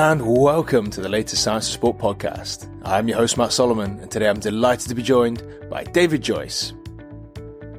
and 0.00 0.22
welcome 0.22 0.88
to 0.88 1.02
the 1.02 1.08
latest 1.10 1.42
Science 1.42 1.66
of 1.66 1.74
Sport 1.74 1.98
podcast. 1.98 2.66
I'm 2.86 3.06
your 3.06 3.18
host, 3.18 3.36
Matt 3.36 3.52
Solomon, 3.52 3.98
and 4.00 4.10
today 4.10 4.30
I'm 4.30 4.40
delighted 4.40 4.88
to 4.88 4.94
be 4.94 5.02
joined 5.02 5.42
by 5.68 5.84
David 5.84 6.22
Joyce. 6.22 6.72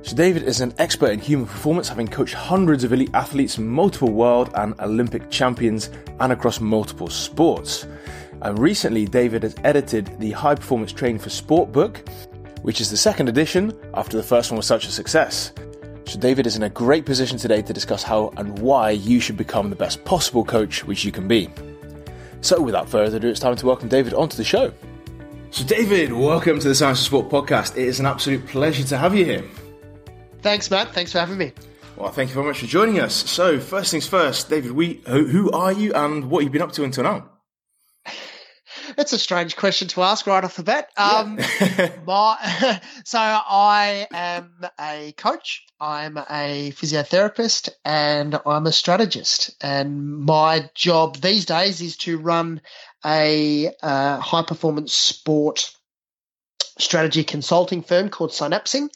So, 0.04 0.16
David 0.16 0.44
is 0.44 0.62
an 0.62 0.72
expert 0.78 1.10
in 1.10 1.20
human 1.20 1.48
performance, 1.48 1.90
having 1.90 2.08
coached 2.08 2.36
hundreds 2.36 2.84
of 2.84 2.94
elite 2.94 3.10
athletes, 3.16 3.58
multiple 3.58 4.12
world 4.12 4.52
and 4.54 4.80
Olympic 4.82 5.32
champions, 5.32 5.90
and 6.20 6.32
across 6.32 6.62
multiple 6.62 7.08
sports. 7.08 7.88
And 8.44 8.60
recently, 8.60 9.08
David 9.08 9.42
has 9.42 9.56
edited 9.64 10.20
the 10.20 10.30
High 10.30 10.54
Performance 10.54 10.92
Training 10.92 11.18
for 11.18 11.32
Sport 11.32 11.72
book, 11.72 12.08
which 12.62 12.82
is 12.82 12.92
the 12.92 12.98
second 12.98 13.30
edition 13.30 13.76
after 13.96 14.16
the 14.16 14.22
first 14.22 14.52
one 14.52 14.58
was 14.58 14.68
such 14.68 14.86
a 14.86 14.92
success. 14.92 15.54
So, 16.06 16.20
David 16.20 16.46
is 16.46 16.56
in 16.56 16.62
a 16.62 16.70
great 16.70 17.08
position 17.08 17.40
today 17.40 17.64
to 17.64 17.74
discuss 17.74 18.04
how 18.04 18.32
and 18.38 18.60
why 18.60 18.92
you 18.92 19.20
should 19.20 19.38
become 19.38 19.72
the 19.72 19.76
best 19.76 20.06
possible 20.06 20.46
coach 20.46 20.86
which 20.86 21.04
you 21.04 21.12
can 21.12 21.28
be. 21.28 21.50
So, 22.42 22.60
without 22.60 22.90
further 22.90 23.18
ado, 23.18 23.30
it's 23.30 23.40
time 23.40 23.56
to 23.56 23.66
welcome 23.68 23.88
David 23.88 24.16
onto 24.16 24.36
the 24.36 24.44
show. 24.44 24.74
So, 25.52 25.64
David, 25.64 26.12
welcome 26.12 26.60
to 26.60 26.68
the 26.68 26.74
Science 26.74 27.00
of 27.00 27.06
Sport 27.06 27.30
podcast. 27.30 27.78
It 27.78 27.88
is 27.88 28.00
an 28.00 28.08
absolute 28.08 28.48
pleasure 28.48 28.84
to 28.86 28.98
have 28.98 29.16
you 29.16 29.26
here. 29.26 29.44
Thanks, 30.42 30.72
Matt. 30.72 30.92
Thanks 30.92 31.12
for 31.12 31.20
having 31.20 31.38
me. 31.38 31.54
Well, 31.96 32.12
thank 32.12 32.30
you 32.30 32.34
very 32.34 32.48
much 32.48 32.60
for 32.60 32.66
joining 32.66 33.00
us. 33.00 33.14
So, 33.14 33.60
first 33.60 33.92
things 33.92 34.08
first, 34.08 34.50
David, 34.50 34.72
we 34.72 35.02
who, 35.06 35.28
who 35.28 35.52
are 35.52 35.72
you 35.72 35.94
and 35.94 36.32
what 36.32 36.42
have 36.42 36.46
you 36.46 36.52
been 36.52 36.64
up 36.64 36.72
to 36.74 36.84
until 36.84 37.04
now? 37.04 37.30
It's 38.98 39.14
a 39.14 39.20
strange 39.20 39.56
question 39.56 39.88
to 39.90 40.04
ask 40.04 40.28
right 40.28 40.44
off 40.44 40.56
the 40.56 40.64
bat. 40.64 40.90
Um, 40.98 41.40
yeah. 41.40 41.92
my, 42.08 42.82
so 43.06 43.20
I 43.20 44.08
am 44.14 44.54
a 44.80 45.14
coach, 45.18 45.66
I'm 45.80 46.18
a 46.18 46.72
physiotherapist, 46.72 47.70
and 47.86 48.40
I'm 48.46 48.68
a 48.68 48.72
strategist. 48.72 49.56
And 49.62 50.20
my 50.20 50.70
job 50.76 51.18
these 51.18 51.46
days 51.46 51.82
is 51.82 51.98
to 51.98 52.18
run 52.18 52.62
a 53.06 53.74
uh, 53.82 54.20
high 54.20 54.44
performance 54.44 54.94
sport 54.94 55.74
strategy 56.78 57.24
consulting 57.24 57.84
firm 57.84 58.10
called 58.10 58.32
Synapsing, 58.32 58.90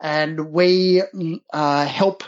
and 0.00 0.52
we 0.52 1.02
uh, 1.52 1.86
help 1.86 2.24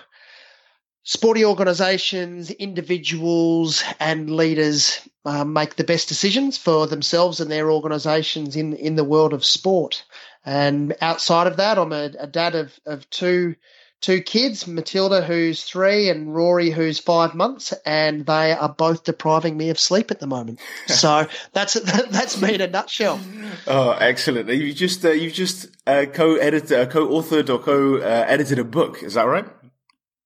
sporty 1.04 1.44
organisations, 1.44 2.50
individuals, 2.50 3.82
and 3.98 4.30
leaders 4.30 5.00
uh, 5.24 5.44
make 5.44 5.76
the 5.76 5.84
best 5.84 6.08
decisions 6.08 6.58
for 6.58 6.86
themselves 6.86 7.40
and 7.40 7.50
their 7.50 7.70
organisations 7.70 8.56
in 8.56 8.74
in 8.74 8.96
the 8.96 9.04
world 9.04 9.32
of 9.32 9.44
sport. 9.44 10.04
And 10.44 10.94
outside 11.00 11.46
of 11.46 11.56
that, 11.58 11.78
I'm 11.78 11.92
a, 11.92 12.10
a 12.18 12.26
dad 12.26 12.54
of 12.54 12.78
of 12.86 13.08
two 13.10 13.54
two 14.00 14.20
kids, 14.20 14.66
Matilda 14.66 15.22
who's 15.22 15.62
three 15.62 16.10
and 16.10 16.34
Rory 16.34 16.70
who's 16.70 16.98
five 16.98 17.34
months, 17.34 17.72
and 17.86 18.26
they 18.26 18.52
are 18.52 18.68
both 18.68 19.04
depriving 19.04 19.56
me 19.56 19.70
of 19.70 19.78
sleep 19.78 20.10
at 20.10 20.20
the 20.20 20.26
moment. 20.26 20.60
So 20.88 21.26
that's 21.52 21.74
that's 21.74 22.40
me 22.40 22.54
in 22.54 22.60
a 22.60 22.66
nutshell. 22.66 23.20
Oh, 23.66 23.92
excellent! 23.92 24.48
You 24.48 24.72
just 24.72 25.04
uh, 25.04 25.10
you 25.10 25.30
just 25.30 25.68
uh, 25.86 26.06
co-edited, 26.12 26.72
uh, 26.72 26.86
co-authored, 26.86 27.48
or 27.48 27.58
co-edited 27.58 28.58
a 28.58 28.64
book. 28.64 29.02
Is 29.02 29.14
that 29.14 29.24
right? 29.24 29.46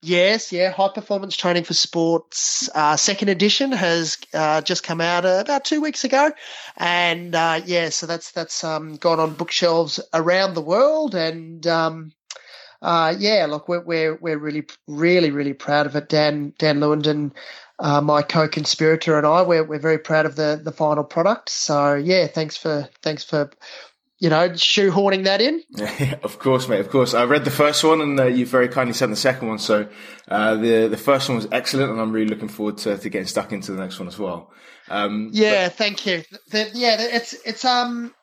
Yes, 0.03 0.53
yeah. 0.53 0.71
High 0.71 0.91
Performance 0.91 1.37
Training 1.37 1.65
for 1.65 1.75
Sports 1.75 2.69
uh, 2.75 2.97
second 2.97 3.29
edition 3.29 3.73
has 3.73 4.19
uh, 4.35 4.61
just 4.61 4.85
come 4.85 5.01
out 5.01 5.25
uh, 5.25 5.39
about 5.41 5.65
two 5.65 5.81
weeks 5.81 6.05
ago, 6.05 6.31
and 6.77 7.35
uh, 7.35 7.61
yeah, 7.65 7.89
so 7.89 8.07
that's 8.07 8.31
that's 8.31 8.63
um, 8.63 8.97
gone 8.97 9.19
on 9.19 9.35
bookshelves 9.35 9.99
around 10.15 10.55
the 10.55 10.61
world, 10.61 11.15
and 11.15 11.67
um, 11.67 12.13
uh, 12.83 13.15
yeah, 13.19 13.47
look, 13.49 13.69
we're, 13.69 13.81
we're 13.81 14.15
we're 14.17 14.39
really 14.39 14.67
really 14.87 15.31
really 15.31 15.55
proud 15.55 15.87
of 15.87 15.97
it. 15.97 16.09
Dan 16.09 16.53
Dan 16.59 16.79
Lewindon, 16.79 17.33
uh, 17.79 18.01
my 18.01 18.23
co-conspirator, 18.23 19.17
and 19.17 19.27
I, 19.27 19.43
we're 19.43 19.65
we're 19.65 19.81
very 19.81 19.99
proud 19.99 20.27
of 20.27 20.37
the 20.37 20.61
the 20.63 20.73
final 20.73 21.05
product. 21.05 21.49
So 21.49 21.95
yeah, 21.95 22.27
thanks 22.27 22.57
for 22.57 22.89
thanks 23.03 23.25
for 23.25 23.51
you 24.19 24.31
know, 24.31 24.49
shoehorning 24.51 25.25
that 25.25 25.41
in. 25.41 25.63
of 26.23 26.39
course, 26.39 26.69
mate. 26.69 26.81
Of 26.81 26.91
course. 26.91 27.13
I 27.13 27.25
read 27.25 27.45
the 27.45 27.51
first 27.51 27.85
one, 27.85 28.01
and 28.01 28.19
uh, 28.19 28.27
you 28.27 28.47
very 28.47 28.69
kindly 28.69 28.95
sent 28.95 29.11
the 29.11 29.17
second 29.17 29.49
one. 29.49 29.59
So 29.59 29.89
uh, 30.29 30.55
the 30.55 30.89
the 30.89 30.97
first 30.97 31.29
one 31.29 31.37
was 31.37 31.49
excellent, 31.53 31.91
and 31.91 32.01
I'm 32.01 32.13
really 32.13 32.29
looking 32.29 32.49
forward 32.49 32.79
to, 32.79 32.97
to 32.97 33.09
getting 33.09 33.27
stuck 33.27 33.53
into 33.53 33.73
the 33.73 33.81
next 33.81 33.99
one 33.99 34.09
as 34.09 34.19
well. 34.19 34.53
Um, 34.89 35.31
yeah, 35.33 35.67
but- 35.67 35.77
thank 35.77 36.07
you. 36.07 36.23
The, 36.51 36.71
yeah, 36.73 36.97
it's 36.99 37.35
it's 37.45 37.65
um, 37.65 38.15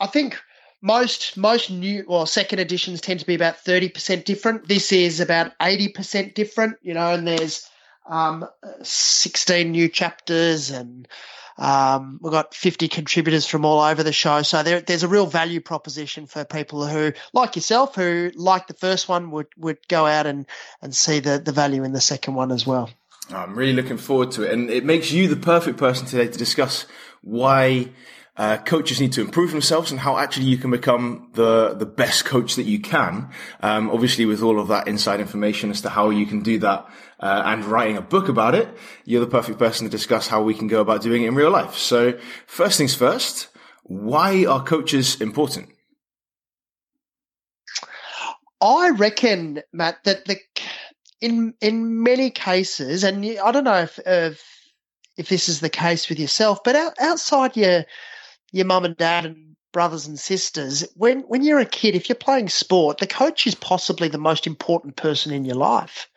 I 0.00 0.06
think 0.06 0.38
most 0.82 1.36
most 1.36 1.70
new 1.70 2.02
or 2.02 2.18
well, 2.18 2.26
second 2.26 2.58
editions 2.58 3.00
tend 3.00 3.20
to 3.20 3.26
be 3.26 3.34
about 3.34 3.60
thirty 3.60 3.88
percent 3.88 4.26
different. 4.26 4.68
This 4.68 4.92
is 4.92 5.20
about 5.20 5.52
eighty 5.62 5.88
percent 5.88 6.34
different. 6.34 6.76
You 6.82 6.94
know, 6.94 7.14
and 7.14 7.26
there's 7.26 7.68
um, 8.08 8.46
sixteen 8.82 9.72
new 9.72 9.88
chapters 9.88 10.70
and 10.70 11.08
um, 11.58 12.20
we've 12.22 12.32
got 12.32 12.54
50 12.54 12.88
contributors 12.88 13.44
from 13.44 13.64
all 13.64 13.80
over 13.80 14.02
the 14.02 14.12
show. 14.12 14.42
So 14.42 14.62
there, 14.62 14.80
there's 14.80 15.02
a 15.02 15.08
real 15.08 15.26
value 15.26 15.60
proposition 15.60 16.26
for 16.26 16.44
people 16.44 16.86
who, 16.86 17.12
like 17.32 17.56
yourself, 17.56 17.96
who 17.96 18.30
like 18.36 18.68
the 18.68 18.74
first 18.74 19.08
one, 19.08 19.32
would, 19.32 19.48
would 19.56 19.78
go 19.88 20.06
out 20.06 20.26
and, 20.26 20.46
and 20.80 20.94
see 20.94 21.18
the, 21.18 21.38
the 21.38 21.52
value 21.52 21.82
in 21.82 21.92
the 21.92 22.00
second 22.00 22.34
one 22.34 22.52
as 22.52 22.66
well. 22.66 22.90
I'm 23.30 23.58
really 23.58 23.74
looking 23.74 23.98
forward 23.98 24.30
to 24.32 24.44
it. 24.44 24.52
And 24.52 24.70
it 24.70 24.84
makes 24.84 25.10
you 25.10 25.26
the 25.26 25.36
perfect 25.36 25.78
person 25.78 26.06
today 26.06 26.28
to 26.28 26.38
discuss 26.38 26.86
why 27.22 27.90
uh, 28.36 28.58
coaches 28.58 29.00
need 29.00 29.12
to 29.12 29.20
improve 29.20 29.50
themselves 29.50 29.90
and 29.90 29.98
how 29.98 30.16
actually 30.16 30.46
you 30.46 30.56
can 30.56 30.70
become 30.70 31.28
the 31.34 31.74
the 31.74 31.84
best 31.84 32.24
coach 32.24 32.54
that 32.54 32.62
you 32.62 32.78
can. 32.78 33.30
Um, 33.60 33.90
obviously, 33.90 34.24
with 34.24 34.42
all 34.42 34.60
of 34.60 34.68
that 34.68 34.86
inside 34.86 35.20
information 35.20 35.70
as 35.70 35.80
to 35.82 35.88
how 35.88 36.10
you 36.10 36.24
can 36.24 36.40
do 36.40 36.58
that 36.60 36.88
uh, 37.20 37.42
and 37.46 37.64
writing 37.64 37.96
a 37.96 38.02
book 38.02 38.28
about 38.28 38.54
it, 38.54 38.68
you're 39.04 39.20
the 39.20 39.26
perfect 39.26 39.58
person 39.58 39.86
to 39.86 39.90
discuss 39.90 40.28
how 40.28 40.42
we 40.42 40.54
can 40.54 40.68
go 40.68 40.80
about 40.80 41.02
doing 41.02 41.22
it 41.24 41.28
in 41.28 41.34
real 41.34 41.50
life. 41.50 41.74
So, 41.74 42.18
first 42.46 42.78
things 42.78 42.94
first, 42.94 43.48
why 43.82 44.44
are 44.44 44.62
coaches 44.62 45.20
important? 45.20 45.70
I 48.60 48.90
reckon, 48.90 49.62
Matt, 49.72 50.02
that 50.04 50.24
the 50.24 50.38
in 51.20 51.54
in 51.60 52.02
many 52.02 52.30
cases, 52.30 53.04
and 53.04 53.24
I 53.24 53.52
don't 53.52 53.64
know 53.64 53.82
if 53.82 53.98
if, 54.04 54.72
if 55.16 55.28
this 55.28 55.48
is 55.48 55.60
the 55.60 55.70
case 55.70 56.08
with 56.08 56.18
yourself, 56.18 56.60
but 56.64 56.76
out, 56.76 56.94
outside 57.00 57.56
your 57.56 57.84
your 58.52 58.66
mum 58.66 58.84
and 58.84 58.96
dad 58.96 59.26
and 59.26 59.56
brothers 59.72 60.06
and 60.06 60.18
sisters, 60.18 60.84
when 60.94 61.20
when 61.20 61.42
you're 61.42 61.58
a 61.58 61.66
kid, 61.66 61.94
if 61.94 62.08
you're 62.08 62.16
playing 62.16 62.48
sport, 62.48 62.98
the 62.98 63.06
coach 63.06 63.46
is 63.46 63.54
possibly 63.54 64.08
the 64.08 64.18
most 64.18 64.46
important 64.46 64.96
person 64.96 65.32
in 65.32 65.44
your 65.44 65.56
life. 65.56 66.08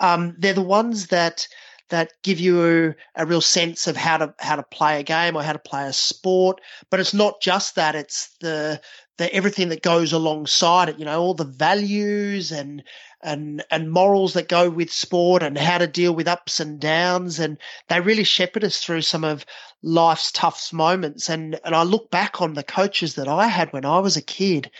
Um, 0.00 0.34
they're 0.38 0.52
the 0.52 0.62
ones 0.62 1.08
that 1.08 1.48
that 1.88 2.12
give 2.22 2.40
you 2.40 2.94
a 3.14 3.26
real 3.26 3.40
sense 3.40 3.86
of 3.86 3.96
how 3.96 4.16
to 4.16 4.34
how 4.38 4.56
to 4.56 4.62
play 4.62 5.00
a 5.00 5.04
game 5.04 5.36
or 5.36 5.42
how 5.42 5.52
to 5.52 5.58
play 5.58 5.86
a 5.86 5.92
sport. 5.92 6.60
But 6.90 7.00
it's 7.00 7.14
not 7.14 7.40
just 7.40 7.76
that; 7.76 7.94
it's 7.94 8.34
the 8.40 8.80
the 9.18 9.32
everything 9.32 9.68
that 9.70 9.82
goes 9.82 10.12
alongside 10.12 10.88
it. 10.88 10.98
You 10.98 11.04
know, 11.04 11.20
all 11.20 11.34
the 11.34 11.44
values 11.44 12.50
and 12.50 12.82
and 13.22 13.64
and 13.70 13.90
morals 13.90 14.34
that 14.34 14.48
go 14.48 14.70
with 14.70 14.92
sport 14.92 15.42
and 15.42 15.58
how 15.58 15.78
to 15.78 15.86
deal 15.86 16.14
with 16.14 16.28
ups 16.28 16.60
and 16.60 16.80
downs. 16.80 17.38
And 17.38 17.58
they 17.88 18.00
really 18.00 18.24
shepherd 18.24 18.64
us 18.64 18.78
through 18.78 19.02
some 19.02 19.24
of 19.24 19.46
life's 19.82 20.32
toughest 20.32 20.72
moments. 20.72 21.28
And 21.28 21.58
and 21.64 21.74
I 21.74 21.82
look 21.82 22.10
back 22.10 22.40
on 22.40 22.54
the 22.54 22.62
coaches 22.62 23.14
that 23.14 23.28
I 23.28 23.48
had 23.48 23.72
when 23.72 23.84
I 23.84 23.98
was 23.98 24.16
a 24.16 24.22
kid 24.22 24.70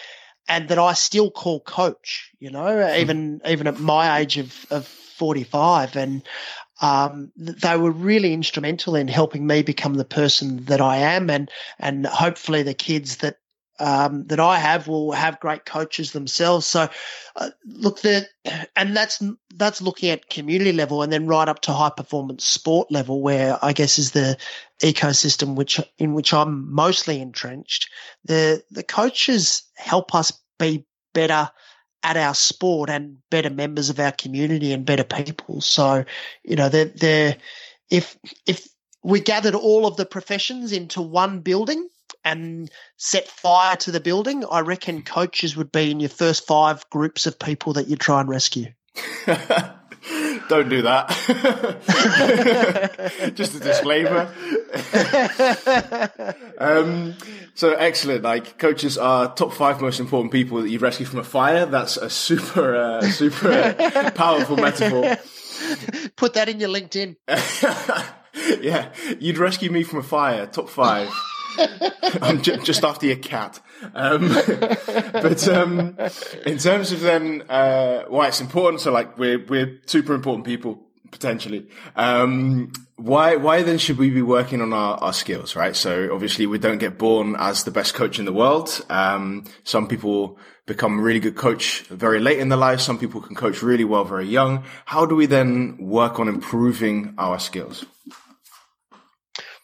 and 0.48 0.68
that 0.68 0.78
I 0.78 0.92
still 0.92 1.30
call 1.30 1.58
coach 1.60 2.30
you 2.38 2.50
know 2.50 2.66
mm. 2.66 2.98
even 2.98 3.40
even 3.46 3.66
at 3.66 3.80
my 3.80 4.18
age 4.18 4.38
of 4.38 4.64
of 4.70 4.86
45 4.86 5.96
and 5.96 6.22
um, 6.80 7.32
they 7.36 7.76
were 7.76 7.90
really 7.90 8.32
instrumental 8.34 8.96
in 8.96 9.08
helping 9.08 9.46
me 9.46 9.62
become 9.62 9.94
the 9.94 10.04
person 10.04 10.64
that 10.66 10.80
I 10.80 10.98
am. 10.98 11.30
And 11.30 11.50
and 11.78 12.06
hopefully 12.06 12.62
the 12.62 12.74
kids 12.74 13.18
that 13.18 13.38
um, 13.78 14.24
that 14.26 14.40
I 14.40 14.58
have 14.58 14.88
will 14.88 15.12
have 15.12 15.40
great 15.40 15.64
coaches 15.64 16.12
themselves. 16.12 16.66
So, 16.66 16.88
uh, 17.36 17.50
look, 17.66 18.00
the 18.00 18.26
and 18.74 18.96
that's 18.96 19.22
that's 19.54 19.82
looking 19.82 20.10
at 20.10 20.30
community 20.30 20.72
level, 20.72 21.02
and 21.02 21.12
then 21.12 21.26
right 21.26 21.48
up 21.48 21.60
to 21.62 21.72
high 21.72 21.90
performance 21.96 22.44
sport 22.44 22.90
level, 22.90 23.20
where 23.20 23.58
I 23.62 23.72
guess 23.72 23.98
is 23.98 24.12
the 24.12 24.36
ecosystem 24.80 25.54
which 25.54 25.80
in 25.98 26.14
which 26.14 26.32
I'm 26.32 26.72
mostly 26.72 27.20
entrenched. 27.20 27.88
The 28.24 28.62
the 28.70 28.82
coaches 28.82 29.62
help 29.76 30.14
us 30.14 30.32
be 30.58 30.86
better 31.12 31.50
at 32.02 32.16
our 32.16 32.34
sport 32.34 32.88
and 32.88 33.18
better 33.30 33.50
members 33.50 33.90
of 33.90 33.98
our 33.98 34.12
community 34.12 34.72
and 34.72 34.86
better 34.86 35.04
people. 35.04 35.60
So, 35.60 36.04
you 36.44 36.54
know, 36.54 36.68
they're, 36.68 36.84
they're 36.84 37.36
if 37.90 38.16
if 38.46 38.68
we 39.02 39.20
gathered 39.20 39.54
all 39.54 39.86
of 39.86 39.96
the 39.96 40.06
professions 40.06 40.72
into 40.72 41.00
one 41.02 41.40
building 41.40 41.88
and 42.24 42.70
set 42.96 43.28
fire 43.28 43.76
to 43.76 43.90
the 43.90 44.00
building, 44.00 44.44
I 44.50 44.60
reckon 44.60 45.02
coaches 45.02 45.56
would 45.56 45.70
be 45.72 45.90
in 45.90 46.00
your 46.00 46.10
first 46.10 46.46
five 46.46 46.88
groups 46.90 47.26
of 47.26 47.38
people 47.38 47.74
that 47.74 47.88
you 47.88 47.96
try 47.96 48.20
and 48.20 48.28
rescue. 48.28 48.66
Don't 50.48 50.68
do 50.68 50.82
that. 50.82 51.08
Just 53.34 53.56
a 53.56 53.60
disclaimer. 53.60 54.32
um, 56.58 57.14
so 57.54 57.72
excellent. 57.72 58.22
Like 58.22 58.58
coaches 58.58 58.96
are 58.96 59.34
top 59.34 59.52
five 59.52 59.80
most 59.80 59.98
important 59.98 60.32
people 60.32 60.62
that 60.62 60.68
you 60.68 60.78
rescue 60.78 61.06
from 61.06 61.18
a 61.18 61.24
fire. 61.24 61.66
That's 61.66 61.96
a 61.96 62.08
super, 62.08 62.76
uh, 62.76 63.00
super 63.02 63.74
powerful 64.14 64.56
metaphor. 64.56 65.16
Put 66.16 66.34
that 66.34 66.48
in 66.48 66.60
your 66.60 66.68
LinkedIn. 66.68 67.16
yeah, 68.60 68.92
you'd 69.18 69.38
rescue 69.38 69.70
me 69.70 69.82
from 69.82 69.98
a 69.98 70.04
fire, 70.04 70.46
top 70.46 70.68
five. 70.68 71.08
I'm 72.22 72.42
just 72.42 72.84
after 72.84 73.06
your 73.06 73.16
cat. 73.16 73.60
Um, 73.94 74.28
but 74.86 75.48
um, 75.48 75.96
in 76.44 76.58
terms 76.58 76.92
of 76.92 77.00
then 77.00 77.42
uh, 77.48 78.04
why 78.08 78.28
it's 78.28 78.40
important, 78.40 78.80
so 78.80 78.92
like 78.92 79.18
we're 79.18 79.44
we're 79.44 79.80
super 79.86 80.14
important 80.14 80.46
people 80.46 80.82
potentially. 81.10 81.66
Um, 81.94 82.72
why 82.96 83.36
why 83.36 83.62
then 83.62 83.78
should 83.78 83.98
we 83.98 84.10
be 84.10 84.22
working 84.22 84.60
on 84.60 84.72
our, 84.72 84.96
our 84.98 85.12
skills, 85.12 85.56
right? 85.56 85.76
So 85.76 86.12
obviously 86.12 86.46
we 86.46 86.58
don't 86.58 86.78
get 86.78 86.98
born 86.98 87.36
as 87.38 87.64
the 87.64 87.70
best 87.70 87.94
coach 87.94 88.18
in 88.18 88.24
the 88.24 88.32
world. 88.32 88.84
Um, 88.88 89.44
some 89.64 89.86
people 89.86 90.38
become 90.66 91.00
really 91.00 91.20
good 91.20 91.36
coach 91.36 91.82
very 91.88 92.20
late 92.20 92.38
in 92.38 92.48
their 92.48 92.58
life. 92.58 92.80
Some 92.80 92.98
people 92.98 93.20
can 93.20 93.36
coach 93.36 93.62
really 93.62 93.84
well 93.84 94.04
very 94.04 94.26
young. 94.26 94.64
How 94.84 95.06
do 95.06 95.14
we 95.14 95.26
then 95.26 95.76
work 95.78 96.18
on 96.18 96.28
improving 96.28 97.14
our 97.18 97.38
skills? 97.38 97.84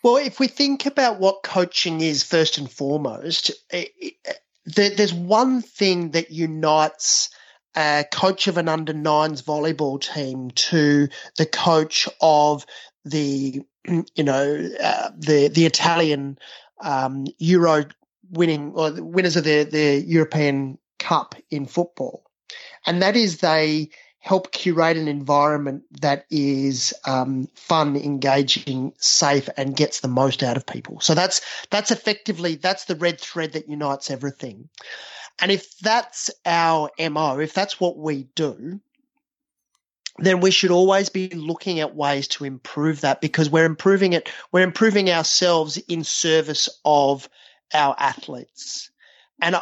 Well, 0.02 0.16
if 0.16 0.40
we 0.40 0.48
think 0.48 0.86
about 0.86 1.20
what 1.20 1.44
coaching 1.44 2.00
is 2.00 2.24
first 2.24 2.58
and 2.58 2.70
foremost, 2.70 3.50
it, 3.70 3.92
it, 3.98 4.96
there's 4.96 5.14
one 5.14 5.62
thing 5.62 6.10
that 6.10 6.30
unites 6.30 7.30
a 7.76 8.04
coach 8.12 8.48
of 8.48 8.58
an 8.58 8.68
under 8.68 8.92
nines 8.92 9.42
volleyball 9.42 10.00
team 10.00 10.50
to 10.50 11.08
the 11.38 11.46
coach 11.46 12.08
of 12.20 12.66
the 13.04 13.62
you 13.88 14.24
know 14.24 14.68
uh, 14.82 15.10
the 15.16 15.48
the 15.48 15.66
Italian 15.66 16.38
um, 16.82 17.26
Euro 17.38 17.84
winning 18.30 18.72
or 18.74 18.92
winners 18.92 19.36
of 19.36 19.44
the 19.44 19.64
the 19.64 20.02
European 20.06 20.78
Cup 20.98 21.34
in 21.50 21.66
football, 21.66 22.24
and 22.86 23.02
that 23.02 23.16
is 23.16 23.38
they 23.38 23.90
help 24.22 24.52
curate 24.52 24.96
an 24.96 25.08
environment 25.08 25.82
that 26.00 26.24
is 26.30 26.94
um, 27.06 27.48
fun, 27.56 27.96
engaging, 27.96 28.92
safe, 28.98 29.48
and 29.56 29.76
gets 29.76 29.98
the 29.98 30.08
most 30.08 30.44
out 30.44 30.56
of 30.56 30.64
people. 30.64 31.00
So 31.00 31.14
that's 31.14 31.40
that's 31.70 31.90
effectively 31.90 32.54
that's 32.54 32.84
the 32.84 32.94
red 32.94 33.20
thread 33.20 33.52
that 33.54 33.68
unites 33.68 34.12
everything. 34.12 34.68
And 35.40 35.50
if 35.50 35.76
that's 35.78 36.30
our 36.46 36.88
mo, 37.00 37.40
if 37.40 37.52
that's 37.52 37.80
what 37.80 37.98
we 37.98 38.28
do, 38.36 38.80
then 40.18 40.38
we 40.38 40.52
should 40.52 40.70
always 40.70 41.08
be 41.08 41.28
looking 41.30 41.80
at 41.80 41.96
ways 41.96 42.28
to 42.28 42.44
improve 42.44 43.00
that 43.00 43.20
because 43.20 43.50
we're 43.50 43.64
improving 43.64 44.12
it. 44.12 44.30
We're 44.52 44.60
improving 44.62 45.10
ourselves 45.10 45.78
in 45.88 46.04
service 46.04 46.68
of 46.84 47.28
our 47.74 47.96
athletes. 47.98 48.88
And 49.40 49.56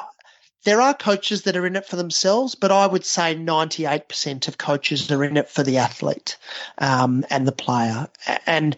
there 0.65 0.81
are 0.81 0.95
coaches 0.95 1.43
that 1.43 1.57
are 1.57 1.67
in 1.67 1.77
it 1.77 1.87
for 1.87 1.97
themselves, 1.97 2.55
but 2.55 2.71
I 2.71 2.87
would 2.87 3.05
say 3.05 3.35
98% 3.35 4.49
of 4.49 4.59
coaches 4.59 5.11
are 5.11 5.25
in 5.25 5.37
it 5.37 5.49
for 5.49 5.63
the 5.63 5.79
athlete 5.79 6.37
um, 6.79 7.25
and 7.31 7.47
the 7.47 7.53
player. 7.53 8.09
And 8.47 8.77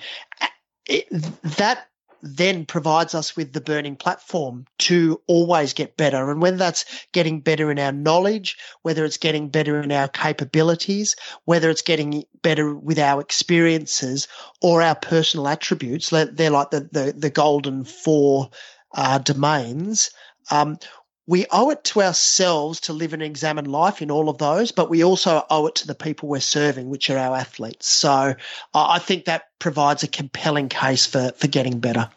it, 0.86 1.08
that 1.42 1.88
then 2.22 2.64
provides 2.64 3.14
us 3.14 3.36
with 3.36 3.52
the 3.52 3.60
burning 3.60 3.96
platform 3.96 4.64
to 4.78 5.20
always 5.26 5.72
get 5.72 5.96
better. 5.96 6.30
And 6.30 6.40
whether 6.40 6.56
that's 6.56 6.84
getting 7.12 7.40
better 7.40 7.70
in 7.70 7.80
our 7.80 7.90
knowledge, 7.90 8.56
whether 8.82 9.04
it's 9.04 9.16
getting 9.16 9.48
better 9.48 9.80
in 9.82 9.90
our 9.90 10.06
capabilities, 10.06 11.16
whether 11.46 11.68
it's 11.68 11.82
getting 11.82 12.22
better 12.42 12.74
with 12.74 12.98
our 12.98 13.20
experiences 13.20 14.28
or 14.60 14.82
our 14.82 14.94
personal 14.94 15.48
attributes, 15.48 16.10
they're 16.10 16.50
like 16.50 16.70
the, 16.70 16.88
the, 16.92 17.12
the 17.16 17.30
golden 17.30 17.84
four 17.84 18.50
uh, 18.94 19.18
domains. 19.18 20.10
Um, 20.50 20.78
we 21.26 21.46
owe 21.50 21.70
it 21.70 21.84
to 21.84 22.02
ourselves 22.02 22.80
to 22.80 22.92
live 22.92 23.12
and 23.12 23.22
examine 23.22 23.66
life 23.66 24.02
in 24.02 24.10
all 24.10 24.28
of 24.28 24.38
those, 24.38 24.72
but 24.72 24.90
we 24.90 25.04
also 25.04 25.44
owe 25.48 25.66
it 25.68 25.76
to 25.76 25.86
the 25.86 25.94
people 25.94 26.28
we're 26.28 26.40
serving, 26.40 26.90
which 26.90 27.10
are 27.10 27.18
our 27.18 27.36
athletes. 27.36 27.86
So 27.86 28.34
I 28.74 28.98
think 28.98 29.26
that 29.26 29.44
provides 29.58 30.02
a 30.02 30.08
compelling 30.08 30.68
case 30.68 31.06
for, 31.06 31.32
for 31.36 31.46
getting 31.46 31.78
better. 31.78 32.10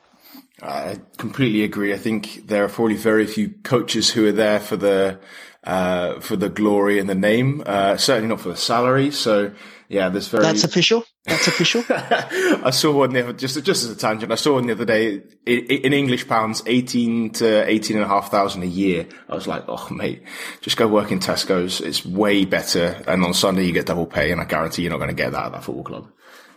I 0.61 0.99
completely 1.17 1.63
agree. 1.63 1.93
I 1.93 1.97
think 1.97 2.47
there 2.47 2.63
are 2.63 2.69
probably 2.69 2.95
very 2.95 3.27
few 3.27 3.49
coaches 3.63 4.09
who 4.09 4.25
are 4.25 4.31
there 4.31 4.59
for 4.59 4.77
the 4.77 5.19
uh, 5.65 6.19
for 6.19 6.35
the 6.35 6.49
glory 6.49 6.99
and 6.99 7.09
the 7.09 7.15
name. 7.15 7.63
Uh, 7.65 7.97
certainly 7.97 8.29
not 8.29 8.39
for 8.39 8.49
the 8.49 8.57
salary. 8.57 9.11
So 9.11 9.51
yeah, 9.87 10.09
there's 10.09 10.27
very. 10.27 10.43
That's 10.43 10.63
official. 10.63 11.03
That's 11.25 11.47
official. 11.47 11.83
I 11.89 12.71
saw 12.71 12.91
one 12.91 13.13
the 13.13 13.23
other, 13.23 13.33
just 13.33 13.63
just 13.63 13.83
as 13.83 13.89
a 13.89 13.95
tangent. 13.95 14.31
I 14.31 14.35
saw 14.35 14.55
one 14.55 14.65
the 14.65 14.73
other 14.73 14.85
day 14.85 15.21
in 15.45 15.93
English 15.93 16.27
pounds, 16.27 16.63
eighteen 16.65 17.31
to 17.33 17.69
eighteen 17.69 17.97
and 17.97 18.05
a 18.05 18.07
half 18.07 18.31
thousand 18.31 18.63
a 18.63 18.67
year. 18.67 19.07
I 19.29 19.35
was 19.35 19.47
like, 19.47 19.63
oh 19.67 19.87
mate, 19.91 20.23
just 20.61 20.77
go 20.77 20.87
work 20.87 21.11
in 21.11 21.19
Tesco's. 21.19 21.81
It's 21.81 22.05
way 22.05 22.45
better. 22.45 23.03
And 23.07 23.23
on 23.23 23.33
Sunday 23.33 23.65
you 23.65 23.73
get 23.73 23.85
double 23.85 24.07
pay, 24.07 24.31
and 24.31 24.41
I 24.41 24.45
guarantee 24.45 24.81
you're 24.81 24.91
not 24.91 24.97
going 24.97 25.09
to 25.09 25.15
get 25.15 25.33
that 25.33 25.45
at 25.45 25.51
that 25.51 25.63
football 25.63 25.83
club. 25.83 26.11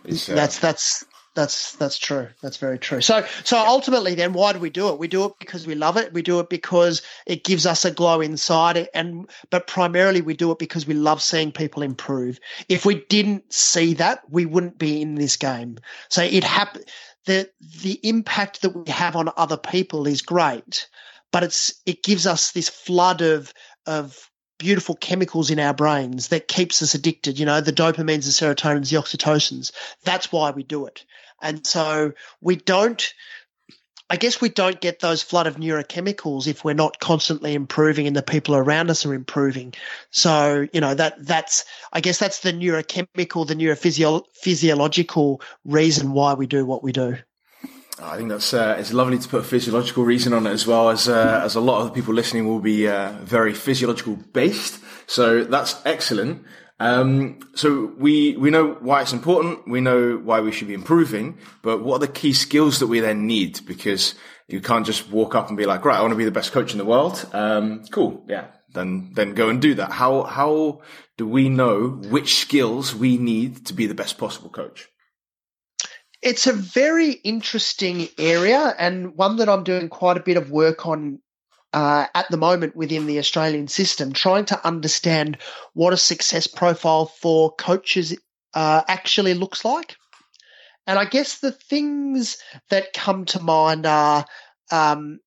Uh, 0.05 0.35
that's 0.35 0.59
that's 0.59 1.05
that's 1.35 1.75
that's 1.75 1.97
true. 1.97 2.27
That's 2.41 2.57
very 2.57 2.79
true. 2.79 3.01
So 3.01 3.25
so 3.43 3.57
ultimately, 3.57 4.15
then 4.15 4.33
why 4.33 4.53
do 4.53 4.59
we 4.59 4.69
do 4.69 4.89
it? 4.89 4.99
We 4.99 5.07
do 5.07 5.25
it 5.25 5.33
because 5.39 5.67
we 5.67 5.75
love 5.75 5.97
it. 5.97 6.11
We 6.11 6.21
do 6.21 6.39
it 6.39 6.49
because 6.49 7.01
it 7.25 7.43
gives 7.43 7.65
us 7.65 7.85
a 7.85 7.91
glow 7.91 8.21
inside, 8.21 8.89
and 8.93 9.29
but 9.49 9.67
primarily 9.67 10.21
we 10.21 10.35
do 10.35 10.51
it 10.51 10.59
because 10.59 10.87
we 10.87 10.93
love 10.93 11.21
seeing 11.21 11.51
people 11.51 11.83
improve. 11.83 12.39
If 12.67 12.85
we 12.85 13.05
didn't 13.09 13.53
see 13.53 13.93
that, 13.95 14.21
we 14.29 14.45
wouldn't 14.45 14.77
be 14.77 15.01
in 15.01 15.15
this 15.15 15.37
game. 15.37 15.77
So 16.09 16.23
it 16.23 16.43
happened. 16.43 16.85
The 17.25 17.49
the 17.81 17.99
impact 18.03 18.61
that 18.63 18.75
we 18.75 18.91
have 18.91 19.15
on 19.15 19.29
other 19.37 19.57
people 19.57 20.07
is 20.07 20.21
great, 20.21 20.87
but 21.31 21.43
it's 21.43 21.79
it 21.85 22.03
gives 22.03 22.25
us 22.25 22.51
this 22.51 22.69
flood 22.69 23.21
of 23.21 23.53
of 23.85 24.28
beautiful 24.59 24.95
chemicals 24.95 25.49
in 25.49 25.59
our 25.59 25.73
brains 25.73 26.27
that 26.27 26.47
keeps 26.47 26.83
us 26.83 26.93
addicted. 26.93 27.39
You 27.39 27.47
know, 27.47 27.61
the 27.61 27.73
dopamines, 27.73 28.25
the 28.25 28.31
serotonins, 28.31 28.91
the 28.91 28.97
oxytocins. 28.97 29.71
That's 30.03 30.31
why 30.31 30.51
we 30.51 30.61
do 30.61 30.85
it. 30.85 31.03
And 31.41 31.65
so 31.65 32.11
we 32.41 32.57
don't, 32.57 33.13
I 34.09 34.17
guess 34.17 34.41
we 34.41 34.49
don't 34.49 34.81
get 34.81 34.99
those 34.99 35.23
flood 35.23 35.47
of 35.47 35.55
neurochemicals 35.55 36.47
if 36.47 36.63
we're 36.65 36.73
not 36.73 36.99
constantly 36.99 37.53
improving 37.53 38.07
and 38.07 38.15
the 38.15 38.21
people 38.21 38.55
around 38.55 38.89
us 38.89 39.05
are 39.05 39.13
improving. 39.13 39.73
So, 40.11 40.67
you 40.73 40.81
know, 40.81 40.93
that, 40.95 41.25
that's, 41.25 41.65
I 41.93 42.01
guess 42.01 42.17
that's 42.17 42.41
the 42.41 42.51
neurochemical, 42.51 43.47
the 43.47 43.55
neurophysiological 43.55 45.41
reason 45.63 46.11
why 46.11 46.33
we 46.33 46.47
do 46.47 46.65
what 46.65 46.83
we 46.83 46.91
do. 46.91 47.17
I 48.01 48.17
think 48.17 48.29
that's 48.29 48.53
uh, 48.53 48.77
it's 48.79 48.93
lovely 48.93 49.17
to 49.17 49.27
put 49.27 49.41
a 49.41 49.43
physiological 49.43 50.03
reason 50.03 50.33
on 50.33 50.47
it 50.47 50.51
as 50.51 50.65
well 50.65 50.89
as 50.89 51.07
uh, 51.07 51.41
as 51.43 51.55
a 51.55 51.61
lot 51.61 51.81
of 51.81 51.87
the 51.87 51.93
people 51.93 52.13
listening 52.13 52.47
will 52.47 52.59
be 52.61 52.87
uh, 52.87 53.13
very 53.21 53.53
physiological 53.53 54.15
based. 54.33 54.79
So 55.07 55.43
that's 55.43 55.75
excellent. 55.85 56.43
Um, 56.79 57.39
so 57.55 57.93
we, 57.97 58.37
we 58.37 58.51
know 58.51 58.77
why 58.79 59.01
it's 59.01 59.11
important. 59.11 59.67
We 59.67 59.81
know 59.81 60.17
why 60.17 60.39
we 60.39 60.51
should 60.51 60.69
be 60.69 60.73
improving, 60.73 61.37
but 61.61 61.83
what 61.83 61.95
are 61.95 62.07
the 62.07 62.13
key 62.13 62.31
skills 62.33 62.79
that 62.79 62.87
we 62.87 63.01
then 63.01 63.27
need? 63.27 63.65
Because 63.65 64.15
you 64.47 64.61
can't 64.61 64.85
just 64.85 65.09
walk 65.11 65.35
up 65.35 65.49
and 65.49 65.57
be 65.57 65.65
like, 65.65 65.83
right, 65.83 65.97
I 65.97 66.01
want 66.01 66.11
to 66.13 66.17
be 66.17 66.25
the 66.25 66.31
best 66.31 66.51
coach 66.51 66.71
in 66.71 66.77
the 66.77 66.85
world. 66.85 67.25
Um, 67.33 67.83
cool. 67.91 68.23
Yeah. 68.27 68.47
Then, 68.73 69.11
then 69.13 69.33
go 69.33 69.49
and 69.49 69.61
do 69.61 69.73
that. 69.75 69.91
How, 69.91 70.23
how 70.23 70.81
do 71.17 71.27
we 71.27 71.49
know 71.49 71.89
which 71.89 72.37
skills 72.37 72.95
we 72.95 73.17
need 73.17 73.65
to 73.65 73.73
be 73.73 73.87
the 73.87 73.95
best 73.95 74.17
possible 74.17 74.49
coach? 74.49 74.87
It's 76.21 76.47
a 76.47 76.53
very 76.53 77.11
interesting 77.11 78.09
area 78.17 78.75
and 78.77 79.15
one 79.15 79.37
that 79.37 79.47
I'm 79.49 79.63
doing 79.63 79.87
quite 79.89 80.17
a 80.17 80.23
bit 80.23 80.37
of 80.37 80.51
work 80.51 80.85
on 80.85 81.19
uh, 81.71 82.07
at 82.13 82.29
the 82.29 82.37
moment 82.37 82.75
within 82.75 83.05
the 83.05 83.19
Australian 83.19 83.67
system, 83.67 84.11
trying 84.11 84.45
to 84.45 84.67
understand 84.67 85.37
what 85.73 85.93
a 85.93 85.97
success 85.97 86.47
profile 86.47 87.05
for 87.05 87.53
coaches 87.55 88.17
uh, 88.53 88.81
actually 88.87 89.33
looks 89.33 89.63
like. 89.63 89.95
And 90.87 90.97
I 90.97 91.05
guess 91.05 91.39
the 91.39 91.51
things 91.51 92.37
that 92.69 92.93
come 92.93 93.25
to 93.25 93.39
mind 93.39 93.85
are 93.85 94.25
um, 94.71 95.19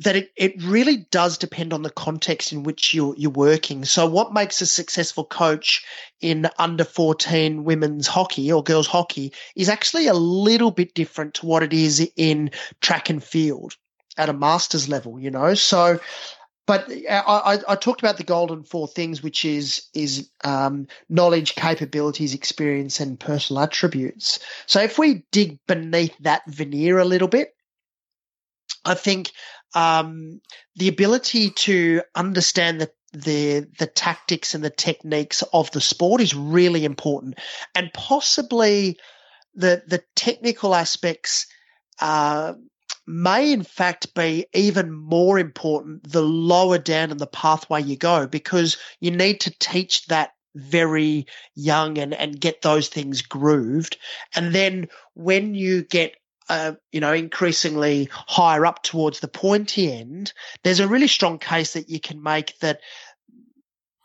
that 0.00 0.16
it, 0.16 0.30
it 0.36 0.62
really 0.62 0.98
does 1.10 1.38
depend 1.38 1.72
on 1.72 1.82
the 1.82 1.90
context 1.90 2.52
in 2.52 2.62
which 2.62 2.92
you're, 2.92 3.14
you're 3.16 3.30
working. 3.30 3.84
So, 3.84 4.06
what 4.06 4.32
makes 4.32 4.60
a 4.60 4.66
successful 4.66 5.24
coach 5.24 5.84
in 6.20 6.48
under 6.58 6.84
14 6.84 7.64
women's 7.64 8.06
hockey 8.06 8.52
or 8.52 8.62
girls 8.62 8.86
hockey 8.86 9.32
is 9.54 9.68
actually 9.68 10.06
a 10.06 10.14
little 10.14 10.70
bit 10.70 10.94
different 10.94 11.34
to 11.34 11.46
what 11.46 11.62
it 11.62 11.72
is 11.72 12.10
in 12.16 12.50
track 12.80 13.08
and 13.08 13.24
field 13.24 13.76
at 14.18 14.28
a 14.28 14.34
master's 14.34 14.88
level, 14.88 15.18
you 15.18 15.30
know. 15.30 15.54
So, 15.54 15.98
but 16.66 16.90
I, 17.08 17.60
I, 17.68 17.76
talked 17.76 18.00
about 18.00 18.16
the 18.16 18.24
golden 18.24 18.64
four 18.64 18.88
things, 18.88 19.22
which 19.22 19.44
is 19.44 19.86
is 19.94 20.28
um, 20.44 20.88
knowledge, 21.08 21.54
capabilities, 21.54 22.34
experience, 22.34 23.00
and 23.00 23.18
personal 23.18 23.62
attributes. 23.62 24.40
So, 24.66 24.80
if 24.82 24.98
we 24.98 25.22
dig 25.32 25.58
beneath 25.66 26.16
that 26.20 26.42
veneer 26.48 26.98
a 26.98 27.04
little 27.04 27.28
bit, 27.28 27.54
I 28.84 28.94
think 28.94 29.30
um, 29.76 30.40
the 30.76 30.88
ability 30.88 31.50
to 31.50 32.00
understand 32.16 32.80
the 32.80 32.90
the 33.12 33.66
the 33.78 33.86
tactics 33.86 34.54
and 34.54 34.64
the 34.64 34.70
techniques 34.70 35.42
of 35.52 35.70
the 35.70 35.80
sport 35.80 36.20
is 36.20 36.34
really 36.34 36.84
important, 36.84 37.38
and 37.74 37.92
possibly 37.92 38.98
the 39.54 39.82
the 39.86 40.02
technical 40.16 40.74
aspects. 40.74 41.46
Uh, 42.00 42.54
may 43.08 43.52
in 43.52 43.62
fact 43.62 44.14
be 44.14 44.46
even 44.52 44.90
more 44.90 45.38
important 45.38 46.02
the 46.10 46.22
lower 46.22 46.76
down 46.76 47.12
in 47.12 47.18
the 47.18 47.26
pathway 47.26 47.80
you 47.80 47.96
go 47.96 48.26
because 48.26 48.76
you 48.98 49.12
need 49.12 49.40
to 49.40 49.54
teach 49.60 50.04
that 50.06 50.30
very 50.56 51.24
young 51.54 51.98
and, 51.98 52.12
and 52.14 52.40
get 52.40 52.62
those 52.62 52.88
things 52.88 53.22
grooved. 53.22 53.96
And 54.34 54.52
then 54.52 54.88
when 55.14 55.54
you 55.54 55.84
get 55.84 56.16
uh, 56.48 56.72
you 56.92 57.00
know, 57.00 57.12
increasingly 57.12 58.08
higher 58.12 58.64
up 58.64 58.82
towards 58.82 59.20
the 59.20 59.28
pointy 59.28 59.92
end, 59.92 60.32
there's 60.62 60.80
a 60.80 60.88
really 60.88 61.08
strong 61.08 61.38
case 61.38 61.72
that 61.72 61.88
you 61.88 62.00
can 62.00 62.22
make 62.22 62.58
that 62.60 62.80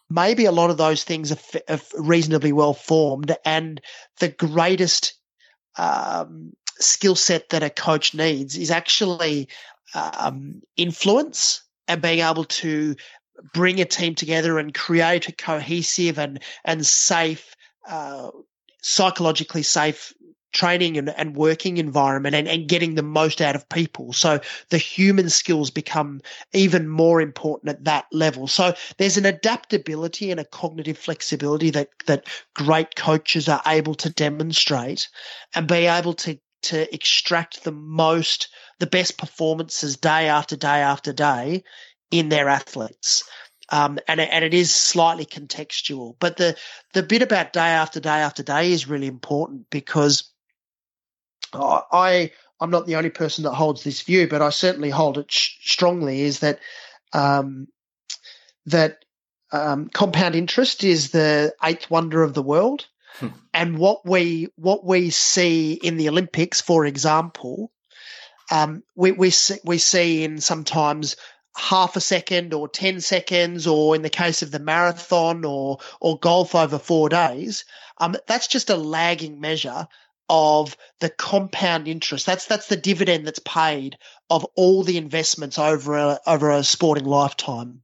maybe 0.10 0.46
a 0.46 0.52
lot 0.52 0.70
of 0.70 0.78
those 0.78 1.04
things 1.04 1.32
are, 1.32 1.36
f- 1.36 1.62
are 1.96 2.02
reasonably 2.02 2.52
well 2.52 2.74
formed, 2.74 3.36
and 3.46 3.82
the 4.20 4.30
greatest 4.30 5.14
um, 5.78 6.54
skill 6.80 7.16
set 7.16 7.50
that 7.50 7.64
a 7.64 7.70
coach 7.70 8.14
needs 8.14 8.58
is 8.58 8.72
actually 8.72 9.48
um, 9.94 10.62
influence 10.78 11.64
and 11.88 12.02
being 12.02 12.20
able 12.20 12.46
to 12.46 12.96
bring 13.54 13.80
a 13.80 13.86
team 13.86 14.16
together 14.16 14.60
and 14.60 14.74
create 14.74 15.28
a 15.28 15.32
cohesive 15.32 16.20
and 16.20 16.42
and 16.66 16.86
safe, 16.86 17.56
uh, 17.88 18.30
psychologically 18.82 19.64
safe 19.64 20.14
training 20.52 20.98
and, 20.98 21.10
and 21.10 21.36
working 21.36 21.78
environment 21.78 22.36
and, 22.36 22.48
and 22.48 22.68
getting 22.68 22.96
the 22.96 23.04
most 23.04 23.42
out 23.42 23.56
of 23.56 23.68
people. 23.70 24.14
So 24.14 24.40
the 24.70 24.78
human 24.78 25.30
skills 25.30 25.72
become 25.72 26.22
even 26.54 26.88
more 26.88 27.22
important 27.22 27.70
at 27.70 27.84
that 27.86 28.06
level. 28.12 28.48
So 28.48 28.74
there's 28.98 29.18
an 29.18 29.26
adaptability 29.26 30.32
and 30.32 30.40
a 30.40 30.46
cognitive 30.46 30.98
flexibility 30.98 31.70
that 31.72 31.90
that 32.08 32.28
great 32.54 32.96
coaches 32.96 33.48
are 33.48 33.62
able 33.66 33.96
to 33.96 34.10
demonstrate 34.10 35.08
and 35.56 35.68
be 35.68 35.88
able 35.88 36.14
to 36.14 36.40
to 36.64 36.94
extract 36.94 37.64
the 37.64 37.72
most 37.72 38.50
the 38.80 38.88
best 38.88 39.18
performances 39.18 39.98
day 39.98 40.28
after 40.28 40.56
day 40.56 40.82
after 40.82 41.14
day 41.14 41.64
in 42.12 42.30
their 42.30 42.50
athletes. 42.50 43.24
Um, 43.70 44.00
and, 44.08 44.20
and 44.20 44.44
it 44.44 44.54
is 44.54 44.74
slightly 44.74 45.26
contextual. 45.26 46.16
But 46.20 46.36
the, 46.36 46.58
the 46.94 47.04
bit 47.04 47.22
about 47.22 47.54
day 47.54 47.70
after 47.70 48.02
day 48.02 48.20
after 48.20 48.44
day 48.44 48.74
is 48.74 48.90
really 48.90 49.08
important 49.08 49.70
because 49.70 50.30
I, 51.54 52.32
I'm 52.60 52.72
not 52.72 52.86
the 52.86 52.96
only 52.96 53.10
person 53.10 53.44
that 53.44 53.54
holds 53.54 53.84
this 53.84 54.02
view, 54.02 54.28
but 54.28 54.42
I 54.42 54.50
certainly 54.50 54.90
hold 54.90 55.18
it 55.18 55.32
sh- 55.32 55.58
strongly 55.64 56.22
is 56.22 56.40
that, 56.40 56.60
um, 57.14 57.68
that, 58.68 59.00
um, 59.52 59.90
compound 59.90 60.36
interest 60.36 60.84
is 60.84 61.12
the 61.12 61.54
eighth 61.64 61.90
wonder 61.90 62.24
of 62.24 62.34
the 62.34 62.44
world. 62.44 62.88
Hmm. 63.16 63.28
And 63.54 63.78
what 63.78 64.06
we, 64.06 64.48
what 64.56 64.86
we 64.86 65.10
see 65.10 65.74
in 65.74 65.98
the 65.98 66.10
Olympics, 66.10 66.62
for 66.62 66.86
example, 66.86 67.72
um, 68.52 68.84
we, 68.96 69.12
we 69.12 69.30
see, 69.30 69.58
we 69.66 69.78
see 69.78 70.24
in 70.24 70.40
sometimes 70.40 71.16
half 71.58 71.96
a 71.96 72.02
second 72.02 72.54
or 72.54 72.68
10 72.68 73.02
seconds, 73.02 73.68
or 73.68 73.96
in 73.96 74.02
the 74.02 74.10
case 74.10 74.42
of 74.42 74.52
the 74.52 74.60
marathon 74.60 75.44
or, 75.44 75.80
or 76.00 76.18
golf 76.20 76.56
over 76.56 76.78
four 76.78 77.10
days, 77.10 77.66
um, 77.98 78.16
that's 78.28 78.48
just 78.48 78.70
a 78.70 78.76
lagging 78.76 79.40
measure 79.40 79.88
of 80.30 80.78
the 81.00 81.10
compound 81.10 81.88
interest. 81.88 82.26
That's, 82.26 82.46
that's 82.46 82.68
the 82.68 82.78
dividend 82.78 83.28
that's 83.28 83.40
paid 83.40 83.98
of 84.30 84.46
all 84.56 84.84
the 84.84 84.98
investments 84.98 85.60
over 85.60 85.96
a, 85.96 86.20
over 86.26 86.52
a 86.52 86.64
sporting 86.64 87.06
lifetime. 87.06 87.82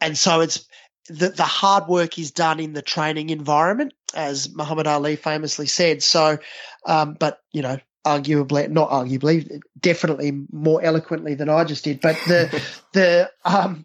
And 0.00 0.16
so 0.16 0.40
it's, 0.40 0.66
the, 1.08 1.28
the 1.28 1.42
hard 1.42 1.86
work 1.88 2.18
is 2.18 2.30
done 2.30 2.60
in 2.60 2.72
the 2.72 2.82
training 2.82 3.30
environment, 3.30 3.92
as 4.14 4.54
Muhammad 4.54 4.86
Ali 4.86 5.16
famously 5.16 5.66
said. 5.66 6.02
So, 6.02 6.38
um, 6.86 7.16
but 7.18 7.40
you 7.52 7.62
know, 7.62 7.78
arguably, 8.04 8.70
not 8.70 8.90
arguably, 8.90 9.60
definitely 9.78 10.46
more 10.52 10.82
eloquently 10.82 11.34
than 11.34 11.48
I 11.48 11.64
just 11.64 11.84
did. 11.84 12.00
But 12.00 12.16
the 12.26 12.62
the 12.92 13.30
um, 13.44 13.84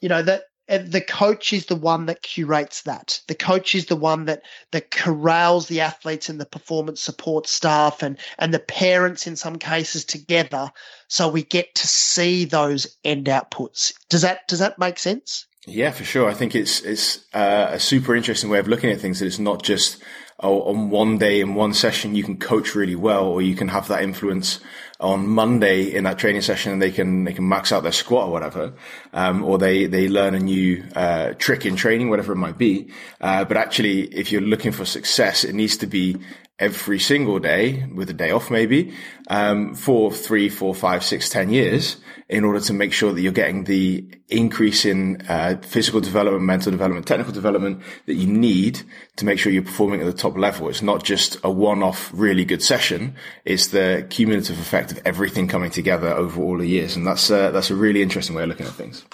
you 0.00 0.08
know 0.08 0.22
that 0.22 0.44
the 0.68 1.00
coach 1.00 1.52
is 1.52 1.66
the 1.66 1.76
one 1.76 2.06
that 2.06 2.22
curates 2.22 2.82
that. 2.82 3.20
The 3.26 3.34
coach 3.34 3.74
is 3.74 3.86
the 3.86 3.96
one 3.96 4.26
that 4.26 4.42
that 4.72 4.90
corrals 4.90 5.68
the 5.68 5.80
athletes 5.80 6.28
and 6.28 6.40
the 6.40 6.46
performance 6.46 7.00
support 7.00 7.46
staff 7.46 8.02
and 8.02 8.18
and 8.38 8.52
the 8.52 8.58
parents 8.58 9.26
in 9.26 9.36
some 9.36 9.56
cases 9.56 10.04
together, 10.04 10.70
so 11.08 11.28
we 11.28 11.42
get 11.42 11.74
to 11.76 11.86
see 11.86 12.44
those 12.44 12.98
end 13.04 13.26
outputs. 13.26 13.94
Does 14.10 14.22
that 14.22 14.46
does 14.46 14.58
that 14.58 14.78
make 14.78 14.98
sense? 14.98 15.46
Yeah, 15.66 15.90
for 15.90 16.04
sure. 16.04 16.28
I 16.28 16.34
think 16.34 16.54
it's 16.54 16.80
it's 16.80 17.24
uh, 17.32 17.68
a 17.70 17.80
super 17.80 18.14
interesting 18.14 18.50
way 18.50 18.58
of 18.58 18.68
looking 18.68 18.90
at 18.90 19.00
things. 19.00 19.20
That 19.20 19.26
it's 19.26 19.38
not 19.38 19.62
just 19.62 20.02
oh, 20.40 20.62
on 20.62 20.90
one 20.90 21.18
day 21.18 21.40
in 21.40 21.54
one 21.54 21.74
session 21.74 22.14
you 22.14 22.22
can 22.22 22.38
coach 22.38 22.74
really 22.74 22.94
well, 22.94 23.26
or 23.26 23.42
you 23.42 23.54
can 23.54 23.68
have 23.68 23.88
that 23.88 24.02
influence 24.02 24.60
on 25.00 25.28
Monday 25.28 25.94
in 25.94 26.04
that 26.04 26.18
training 26.18 26.42
session 26.42 26.72
and 26.72 26.82
they 26.82 26.90
can 26.90 27.24
they 27.24 27.32
can 27.32 27.48
max 27.48 27.70
out 27.70 27.82
their 27.82 27.92
squat 27.92 28.28
or 28.28 28.32
whatever, 28.32 28.72
um, 29.12 29.44
or 29.44 29.58
they 29.58 29.86
they 29.86 30.08
learn 30.08 30.34
a 30.34 30.40
new 30.40 30.84
uh, 30.94 31.34
trick 31.34 31.66
in 31.66 31.76
training, 31.76 32.10
whatever 32.10 32.32
it 32.32 32.36
might 32.36 32.58
be. 32.58 32.90
Uh, 33.20 33.44
but 33.44 33.56
actually, 33.56 34.02
if 34.14 34.32
you're 34.32 34.40
looking 34.40 34.72
for 34.72 34.84
success, 34.84 35.44
it 35.44 35.54
needs 35.54 35.76
to 35.76 35.86
be 35.86 36.16
every 36.58 36.98
single 36.98 37.38
day 37.38 37.86
with 37.94 38.10
a 38.10 38.12
day 38.12 38.30
off 38.30 38.50
maybe 38.50 38.92
um, 39.28 39.74
for 39.74 40.10
three, 40.10 40.48
four, 40.48 40.74
five, 40.74 41.04
six, 41.04 41.28
ten 41.28 41.50
years 41.50 41.96
in 42.28 42.44
order 42.44 42.60
to 42.60 42.72
make 42.72 42.92
sure 42.92 43.12
that 43.12 43.20
you're 43.20 43.32
getting 43.32 43.64
the 43.64 44.04
increase 44.28 44.84
in 44.84 45.22
uh, 45.28 45.56
physical 45.62 46.00
development, 46.00 46.44
mental 46.44 46.70
development, 46.70 47.06
technical 47.06 47.32
development 47.32 47.80
that 48.06 48.14
you 48.14 48.26
need 48.26 48.82
to 49.16 49.24
make 49.24 49.38
sure 49.38 49.50
you're 49.50 49.62
performing 49.62 50.00
at 50.00 50.06
the 50.06 50.12
top 50.12 50.36
level. 50.36 50.68
It's 50.68 50.82
not 50.82 51.04
just 51.04 51.38
a 51.42 51.50
one-off 51.50 52.10
really 52.12 52.44
good 52.44 52.62
session. 52.62 53.14
It's 53.44 53.68
the 53.68 54.06
cumulative 54.10 54.58
effect 54.60 54.92
of 54.92 55.00
everything 55.04 55.48
coming 55.48 55.70
together 55.70 56.08
over 56.08 56.42
all 56.42 56.58
the 56.58 56.66
years. 56.66 56.96
And 56.96 57.06
that's, 57.06 57.30
uh, 57.30 57.50
that's 57.50 57.70
a 57.70 57.76
really 57.76 58.02
interesting 58.02 58.36
way 58.36 58.42
of 58.42 58.48
looking 58.48 58.66
at 58.66 58.72
things. 58.72 59.04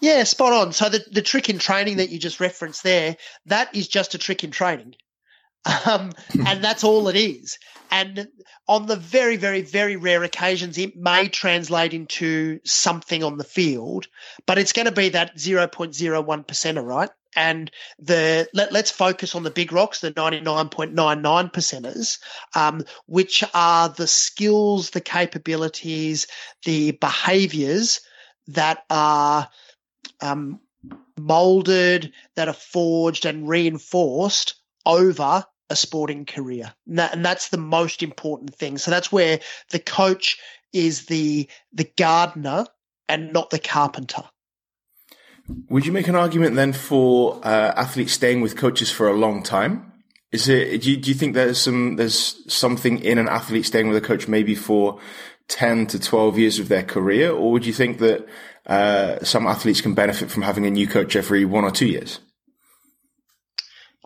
Yeah, 0.00 0.24
spot 0.24 0.52
on. 0.52 0.72
So 0.72 0.88
the, 0.88 1.04
the 1.12 1.22
trick 1.22 1.50
in 1.50 1.58
training 1.58 1.98
that 1.98 2.08
you 2.08 2.18
just 2.18 2.40
referenced 2.40 2.82
there, 2.82 3.16
that 3.46 3.74
is 3.76 3.86
just 3.86 4.14
a 4.14 4.18
trick 4.18 4.42
in 4.42 4.50
training. 4.50 4.94
Um, 5.86 6.12
and 6.46 6.64
that's 6.64 6.84
all 6.84 7.08
it 7.08 7.16
is. 7.16 7.58
And 7.90 8.28
on 8.68 8.86
the 8.86 8.96
very, 8.96 9.36
very, 9.36 9.62
very 9.62 9.96
rare 9.96 10.22
occasions, 10.22 10.78
it 10.78 10.96
may 10.96 11.28
translate 11.28 11.92
into 11.92 12.60
something 12.64 13.24
on 13.24 13.36
the 13.36 13.44
field, 13.44 14.06
but 14.46 14.58
it's 14.58 14.72
going 14.72 14.86
to 14.86 14.92
be 14.92 15.08
that 15.10 15.36
0.01 15.36 16.46
percenter, 16.46 16.84
right? 16.84 17.10
And 17.36 17.70
the 17.98 18.48
let, 18.54 18.74
us 18.74 18.90
focus 18.90 19.34
on 19.34 19.42
the 19.42 19.50
big 19.50 19.72
rocks, 19.72 20.00
the 20.00 20.12
99.99 20.12 21.52
percenters, 21.52 22.18
um, 22.54 22.82
which 23.06 23.44
are 23.54 23.88
the 23.88 24.06
skills, 24.06 24.90
the 24.90 25.00
capabilities, 25.00 26.26
the 26.64 26.92
behaviors 26.92 28.00
that 28.48 28.84
are 28.90 29.48
um, 30.20 30.60
molded, 31.18 32.12
that 32.34 32.48
are 32.48 32.54
forged 32.54 33.26
and 33.26 33.48
reinforced 33.48 34.59
over 34.84 35.44
a 35.68 35.76
sporting 35.76 36.26
career. 36.26 36.72
And, 36.86 36.98
that, 36.98 37.14
and 37.14 37.24
that's 37.24 37.48
the 37.48 37.58
most 37.58 38.02
important 38.02 38.54
thing. 38.54 38.78
So 38.78 38.90
that's 38.90 39.12
where 39.12 39.40
the 39.70 39.78
coach 39.78 40.38
is 40.72 41.06
the 41.06 41.48
the 41.72 41.90
gardener 41.96 42.64
and 43.08 43.32
not 43.32 43.50
the 43.50 43.58
carpenter. 43.58 44.22
Would 45.68 45.84
you 45.84 45.92
make 45.92 46.06
an 46.06 46.14
argument 46.14 46.54
then 46.54 46.72
for 46.72 47.40
uh, 47.44 47.72
athletes 47.76 48.12
staying 48.12 48.40
with 48.40 48.56
coaches 48.56 48.90
for 48.90 49.08
a 49.08 49.14
long 49.14 49.42
time? 49.42 49.92
Is 50.30 50.48
it? 50.48 50.82
Do 50.82 50.92
you, 50.92 50.96
do 50.96 51.08
you 51.10 51.14
think 51.14 51.34
there's 51.34 51.60
some 51.60 51.96
there's 51.96 52.44
something 52.52 53.00
in 53.00 53.18
an 53.18 53.28
athlete 53.28 53.66
staying 53.66 53.88
with 53.88 53.96
a 53.96 54.06
coach 54.06 54.28
maybe 54.28 54.54
for 54.54 55.00
ten 55.48 55.86
to 55.88 55.98
twelve 55.98 56.38
years 56.38 56.60
of 56.60 56.68
their 56.68 56.84
career, 56.84 57.32
or 57.32 57.50
would 57.50 57.66
you 57.66 57.72
think 57.72 57.98
that 57.98 58.28
uh, 58.66 59.24
some 59.24 59.48
athletes 59.48 59.80
can 59.80 59.94
benefit 59.94 60.30
from 60.30 60.42
having 60.42 60.66
a 60.66 60.70
new 60.70 60.86
coach 60.86 61.16
every 61.16 61.44
one 61.44 61.64
or 61.64 61.72
two 61.72 61.88
years? 61.88 62.20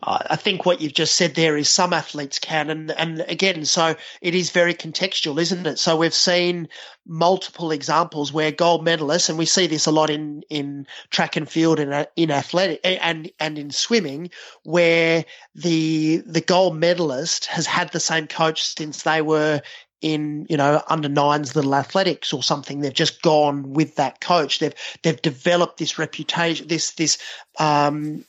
I 0.03 0.37
think 0.37 0.67
what 0.67 0.81
you've 0.81 0.93
just 0.93 1.15
said 1.15 1.35
there 1.35 1.57
is 1.57 1.69
some 1.69 1.93
athletes 1.93 2.39
can, 2.39 2.69
and 2.69 2.91
and 2.91 3.21
again, 3.29 3.65
so 3.65 3.95
it 4.21 4.35
is 4.35 4.51
very 4.51 4.75
contextual, 4.75 5.41
isn't 5.41 5.67
it? 5.67 5.79
So 5.79 5.97
we've 5.97 6.13
seen 6.13 6.69
multiple 7.07 7.71
examples 7.71 8.33
where 8.33 8.51
gold 8.51 8.85
medalists, 8.85 9.29
and 9.29 9.39
we 9.39 9.47
see 9.47 9.67
this 9.67 9.87
a 9.87 9.93
lot 9.93 10.11
in 10.11 10.43
in 10.51 10.87
track 11.11 11.37
and 11.37 11.49
field 11.49 11.79
and 11.79 12.07
in 12.17 12.31
athletic 12.31 12.81
and 12.83 13.31
and 13.39 13.57
in 13.57 13.71
swimming, 13.71 14.31
where 14.65 15.25
the 15.55 16.23
the 16.27 16.41
gold 16.41 16.77
medalist 16.77 17.47
has 17.47 17.67
had 17.67 17.91
the 17.93 18.01
same 18.01 18.27
coach 18.27 18.63
since 18.63 19.05
they 19.05 19.23
were 19.23 19.63
in 20.05 20.45
you 20.51 20.57
know 20.57 20.83
under 20.89 21.09
nines 21.09 21.57
little 21.57 21.75
athletics 21.75 22.31
or 22.31 22.43
something 22.43 22.81
they've 22.81 22.93
just 22.93 23.23
gone 23.23 23.73
with 23.73 23.95
that 23.95 24.21
coach 24.21 24.59
they've 24.59 24.75
they've 25.03 25.23
developed 25.23 25.79
this 25.79 25.99
reputation 25.99 26.69
this 26.69 26.91
this 26.93 27.17
um, 27.59 28.23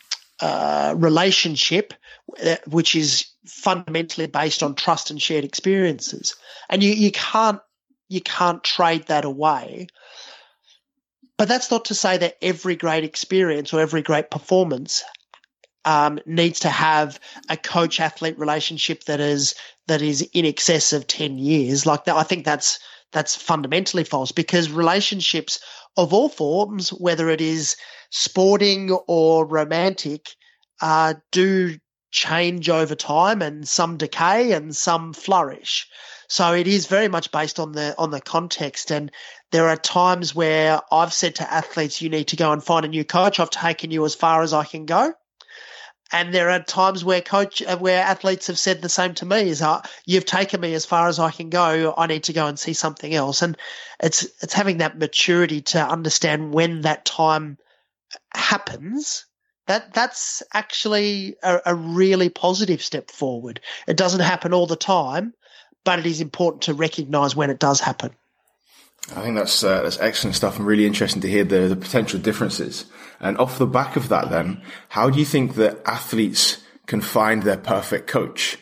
uh, 0.46 0.94
relationship, 0.96 1.92
which 2.68 2.96
is 2.96 3.25
fundamentally 3.48 4.28
based 4.28 4.62
on 4.62 4.75
trust 4.75 5.10
and 5.10 5.20
shared 5.20 5.44
experiences, 5.44 6.36
and 6.70 6.84
you 6.84 6.94
you 6.94 7.12
can't 7.12 7.60
you 8.10 8.22
can't 8.22 8.64
trade 8.64 9.08
that 9.08 9.25
away. 9.25 9.88
But 11.38 11.48
that's 11.48 11.72
not 11.72 11.86
to 11.86 11.96
say 11.96 12.18
that 12.20 12.38
every 12.44 12.75
great 12.75 13.04
experience 13.04 13.74
or 13.74 13.82
every 13.82 14.04
great 14.04 14.30
performance 14.30 15.04
um, 15.84 16.20
needs 16.28 16.60
to 16.60 16.70
have 16.70 17.20
a 17.50 17.58
coach 17.58 18.00
athlete 18.00 18.38
relationship 18.38 19.06
that 19.06 19.20
is 19.20 19.56
that 19.88 20.04
is 20.04 20.22
in 20.34 20.46
excess 20.46 20.94
of 20.94 21.08
ten 21.08 21.40
years. 21.40 21.88
Like 21.88 22.06
that, 22.06 22.18
I 22.18 22.24
think 22.24 22.46
that's 22.46 22.80
that's 23.16 23.34
fundamentally 23.34 24.04
false 24.04 24.34
because 24.34 24.70
relationships 24.70 25.62
of 25.96 26.14
all 26.14 26.28
forms, 26.28 26.90
whether 26.90 27.30
it 27.30 27.40
is 27.40 27.78
sporting 28.12 28.92
or 29.08 29.48
romantic, 29.48 30.28
uh, 30.82 31.14
do 31.32 31.78
change 32.12 32.70
over 32.70 32.94
time 32.94 33.42
and 33.42 33.66
some 33.66 33.96
decay 33.96 34.52
and 34.52 34.76
some 34.76 35.14
flourish. 35.14 35.88
So 36.28 36.54
it 36.54 36.68
is 36.68 36.88
very 36.88 37.08
much 37.08 37.32
based 37.32 37.58
on 37.58 37.72
the 37.72 37.96
on 37.98 38.12
the 38.12 38.20
context 38.20 38.92
and 38.92 39.10
there 39.52 39.70
are 39.70 39.78
times 39.78 40.36
where 40.36 40.82
I've 40.92 41.14
said 41.14 41.36
to 41.36 41.50
athletes 41.50 42.02
you 42.02 42.10
need 42.10 42.28
to 42.30 42.36
go 42.36 42.52
and 42.52 42.62
find 42.62 42.84
a 42.84 42.90
new 42.90 43.06
coach. 43.06 43.40
I've 43.40 43.50
taken 43.50 43.92
you 43.92 44.04
as 44.04 44.14
far 44.14 44.44
as 44.44 44.52
I 44.52 44.66
can 44.66 44.86
go. 44.86 45.14
And 46.12 46.34
there 46.34 46.52
are 46.52 46.62
times 46.62 47.04
where 47.04 47.22
coach 47.22 47.62
uh, 47.62 47.78
where 47.78 48.04
athletes 48.04 48.48
have 48.48 48.60
said 48.60 48.82
the 48.82 48.90
same 48.90 49.16
to 49.16 49.26
me 49.26 49.50
is 49.50 49.62
uh, 49.62 49.82
you've 50.06 50.26
taken 50.26 50.62
me 50.62 50.74
as 50.74 50.86
far 50.86 51.08
as 51.08 51.20
I 51.20 51.32
can 51.32 51.50
go. 51.50 51.94
I 51.98 52.08
need 52.08 52.24
to 52.26 52.34
go 52.34 52.46
and 52.46 52.60
see 52.60 52.74
something 52.74 53.14
else. 53.14 53.42
And 53.42 53.58
it's 54.02 54.24
it's 54.42 54.54
having 54.54 54.78
that 54.78 55.00
maturity 55.00 55.62
to 55.62 55.80
understand 55.80 56.54
when 56.54 56.82
that 56.82 57.06
time 57.06 57.58
happens 58.34 59.26
that 59.68 59.94
that's 59.94 60.44
actually 60.54 61.36
a, 61.42 61.60
a, 61.66 61.76
really 61.76 62.30
positive 62.30 62.84
step 62.84 63.10
forward. 63.10 63.60
It 63.88 63.98
doesn't 63.98 64.20
happen 64.20 64.54
all 64.54 64.68
the 64.68 64.76
time, 64.76 65.34
but 65.84 66.00
it 66.00 66.06
is 66.06 66.22
important 66.22 66.64
to 66.64 66.76
recognise 66.76 67.36
when 67.36 67.50
it 67.50 67.60
does 67.60 67.80
happen. 67.80 68.12
I 69.12 69.22
think 69.22 69.36
that's 69.36 69.64
uh, 69.64 69.84
that's 69.84 70.00
excellent 70.00 70.36
stuff 70.36 70.58
and 70.58 70.66
really 70.66 70.86
interesting 70.86 71.22
to 71.22 71.30
hear 71.30 71.44
the, 71.44 71.68
the 71.68 71.76
potential 71.76 72.20
differences. 72.20 72.86
And 73.20 73.38
off 73.38 73.60
the 73.60 73.68
back 73.68 73.96
of 73.96 74.10
that, 74.10 74.30
then, 74.30 74.64
how 74.90 75.10
do 75.10 75.20
you 75.20 75.26
think 75.26 75.56
that 75.56 75.80
athletes 75.86 76.64
can 76.88 77.02
find 77.02 77.44
their 77.44 77.58
perfect 77.58 78.08
coach? 78.08 78.58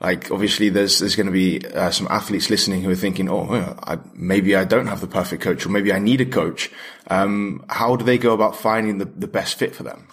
Like, 0.00 0.30
obviously, 0.32 0.68
there's 0.68 0.98
there's 0.98 1.14
going 1.14 1.26
to 1.26 1.32
be 1.32 1.64
uh, 1.64 1.90
some 1.90 2.08
athletes 2.10 2.50
listening 2.50 2.82
who 2.82 2.90
are 2.90 2.96
thinking, 2.96 3.30
"Oh, 3.30 3.76
I, 3.84 3.98
maybe 4.14 4.56
I 4.56 4.64
don't 4.64 4.88
have 4.88 5.00
the 5.00 5.06
perfect 5.06 5.42
coach, 5.42 5.64
or 5.64 5.68
maybe 5.68 5.92
I 5.92 6.00
need 6.00 6.20
a 6.20 6.26
coach." 6.26 6.70
Um, 7.06 7.64
how 7.68 7.94
do 7.94 8.04
they 8.04 8.18
go 8.18 8.34
about 8.34 8.56
finding 8.56 8.98
the, 8.98 9.04
the 9.04 9.28
best 9.28 9.56
fit 9.58 9.76
for 9.76 9.84
them? 9.84 10.08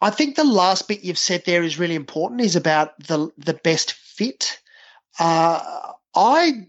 I 0.00 0.10
think 0.10 0.36
the 0.36 0.44
last 0.44 0.88
bit 0.88 1.04
you've 1.04 1.18
said 1.18 1.44
there 1.44 1.62
is 1.62 1.78
really 1.78 1.96
important 1.96 2.40
is 2.40 2.54
about 2.54 2.96
the 3.06 3.30
the 3.36 3.54
best 3.54 3.94
fit. 3.94 4.60
Uh, 5.18 5.92
I 6.14 6.66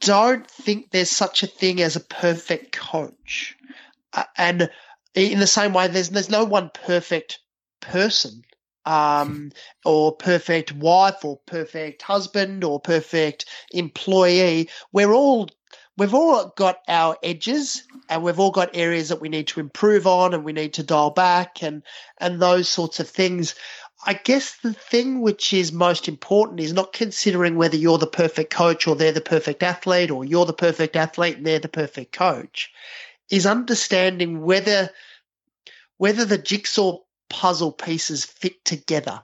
don't 0.00 0.48
think 0.48 0.90
there's 0.90 1.10
such 1.10 1.42
a 1.42 1.46
thing 1.46 1.80
as 1.80 1.96
a 1.96 2.00
perfect 2.00 2.72
coach, 2.72 3.56
uh, 4.12 4.24
and 4.36 4.70
in 5.14 5.40
the 5.40 5.46
same 5.46 5.72
way, 5.72 5.88
there's 5.88 6.10
there's 6.10 6.30
no 6.30 6.44
one 6.44 6.70
perfect 6.72 7.40
person, 7.80 8.42
um, 8.84 9.52
or 9.84 10.16
perfect 10.16 10.72
wife, 10.72 11.24
or 11.24 11.38
perfect 11.46 12.02
husband, 12.02 12.64
or 12.64 12.80
perfect 12.80 13.46
employee. 13.72 14.68
We're 14.92 15.12
all 15.12 15.48
we've 15.98 16.14
all 16.14 16.52
got 16.56 16.78
our 16.86 17.16
edges 17.22 17.82
and 18.08 18.22
we've 18.22 18.38
all 18.38 18.52
got 18.52 18.70
areas 18.74 19.08
that 19.08 19.20
we 19.20 19.28
need 19.28 19.48
to 19.48 19.60
improve 19.60 20.06
on 20.06 20.32
and 20.32 20.44
we 20.44 20.52
need 20.52 20.74
to 20.74 20.82
dial 20.82 21.10
back 21.10 21.62
and 21.62 21.82
and 22.18 22.40
those 22.40 22.68
sorts 22.68 23.00
of 23.00 23.08
things. 23.08 23.54
I 24.04 24.14
guess 24.14 24.56
the 24.62 24.72
thing 24.72 25.20
which 25.20 25.52
is 25.52 25.72
most 25.72 26.08
important 26.08 26.60
is 26.60 26.72
not 26.72 26.92
considering 26.92 27.56
whether 27.56 27.76
you're 27.76 27.98
the 27.98 28.06
perfect 28.06 28.50
coach 28.50 28.86
or 28.86 28.94
they're 28.94 29.12
the 29.12 29.20
perfect 29.20 29.62
athlete 29.62 30.10
or 30.10 30.24
you're 30.24 30.46
the 30.46 30.52
perfect 30.52 30.96
athlete 30.96 31.36
and 31.36 31.46
they're 31.46 31.58
the 31.58 31.68
perfect 31.68 32.12
coach 32.12 32.72
is 33.30 33.44
understanding 33.44 34.42
whether 34.42 34.90
whether 35.96 36.24
the 36.24 36.38
jigsaw 36.38 36.98
puzzle 37.28 37.72
pieces 37.72 38.24
fit 38.24 38.64
together. 38.64 39.22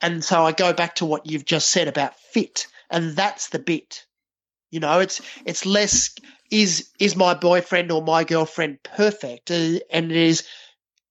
And 0.00 0.24
so 0.24 0.44
I 0.44 0.52
go 0.52 0.72
back 0.72 0.96
to 0.96 1.06
what 1.06 1.26
you've 1.26 1.44
just 1.44 1.70
said 1.70 1.88
about 1.88 2.18
fit 2.18 2.66
and 2.90 3.14
that's 3.14 3.50
the 3.50 3.60
bit 3.60 4.06
you 4.70 4.78
know, 4.78 5.00
it's 5.00 5.20
it's 5.44 5.66
less 5.66 6.14
is 6.50 6.90
is 6.98 7.16
my 7.16 7.34
boyfriend 7.34 7.90
or 7.90 8.02
my 8.02 8.24
girlfriend 8.24 8.82
perfect, 8.82 9.50
and 9.50 9.82
it 9.90 10.10
is 10.12 10.46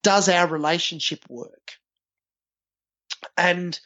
does 0.02 0.30
our 0.30 0.48
relationship 0.48 1.26
work? 1.30 1.74
And 3.38 3.80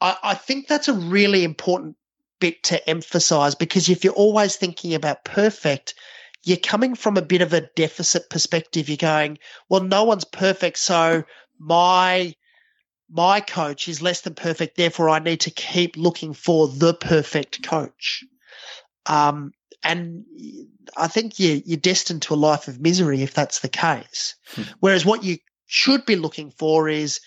I, 0.00 0.16
I 0.22 0.34
think 0.34 0.66
that's 0.66 0.88
a 0.88 0.94
really 0.94 1.44
important 1.44 1.96
bit 2.40 2.62
to 2.64 2.88
emphasize 2.88 3.54
because 3.54 3.88
if 3.88 4.04
you're 4.04 4.12
always 4.12 4.56
thinking 4.56 4.94
about 4.94 5.24
perfect, 5.24 5.94
you're 6.42 6.56
coming 6.58 6.94
from 6.94 7.16
a 7.16 7.22
bit 7.22 7.40
of 7.40 7.52
a 7.52 7.62
deficit 7.74 8.28
perspective. 8.28 8.88
You're 8.88 8.96
going, 8.96 9.38
well, 9.68 9.82
no 9.82 10.04
one's 10.04 10.24
perfect, 10.24 10.78
so 10.78 11.24
my 11.58 12.34
my 13.10 13.40
coach 13.40 13.88
is 13.88 14.02
less 14.02 14.22
than 14.22 14.34
perfect, 14.34 14.76
therefore 14.76 15.08
I 15.08 15.18
need 15.20 15.40
to 15.40 15.50
keep 15.50 15.96
looking 15.96 16.34
for 16.34 16.68
the 16.68 16.94
perfect 16.94 17.62
coach. 17.62 18.24
Um, 19.06 19.52
and 19.82 20.24
I 20.96 21.08
think 21.08 21.38
you, 21.38 21.62
you're 21.64 21.76
destined 21.76 22.22
to 22.22 22.34
a 22.34 22.36
life 22.36 22.68
of 22.68 22.80
misery 22.80 23.22
if 23.22 23.34
that's 23.34 23.60
the 23.60 23.68
case. 23.68 24.34
Hmm. 24.54 24.62
Whereas 24.80 25.04
what 25.04 25.22
you 25.22 25.38
should 25.66 26.06
be 26.06 26.16
looking 26.16 26.50
for 26.50 26.88
is, 26.88 27.20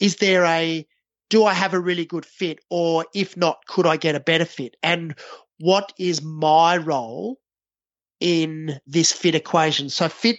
is 0.00 0.16
there 0.16 0.44
a, 0.44 0.86
do 1.30 1.44
I 1.44 1.54
have 1.54 1.74
a 1.74 1.80
really 1.80 2.04
good 2.04 2.24
fit? 2.24 2.60
Or 2.70 3.04
if 3.14 3.36
not, 3.36 3.66
could 3.66 3.86
I 3.86 3.96
get 3.96 4.14
a 4.14 4.20
better 4.20 4.44
fit? 4.44 4.76
And 4.82 5.14
what 5.58 5.92
is 5.98 6.22
my 6.22 6.76
role 6.76 7.38
in 8.20 8.80
this 8.86 9.12
fit 9.12 9.34
equation? 9.34 9.90
So 9.90 10.08
fit, 10.08 10.38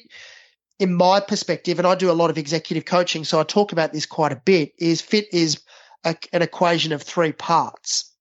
in 0.80 0.94
my 0.94 1.20
perspective, 1.20 1.78
and 1.78 1.88
I 1.88 1.96
do 1.96 2.10
a 2.10 2.14
lot 2.14 2.30
of 2.30 2.38
executive 2.38 2.86
coaching, 2.86 3.26
so 3.26 3.40
I 3.40 3.44
talk 3.44 3.72
about 3.72 3.92
this 3.92 4.06
quite 4.06 4.32
a 4.32 4.42
bit, 4.46 4.74
is 4.80 5.02
fit 5.02 5.28
is 5.34 5.62
a, 6.06 6.16
an 6.32 6.42
equation 6.42 6.94
of 6.94 7.04
three 7.04 7.34
parts. 7.34 8.14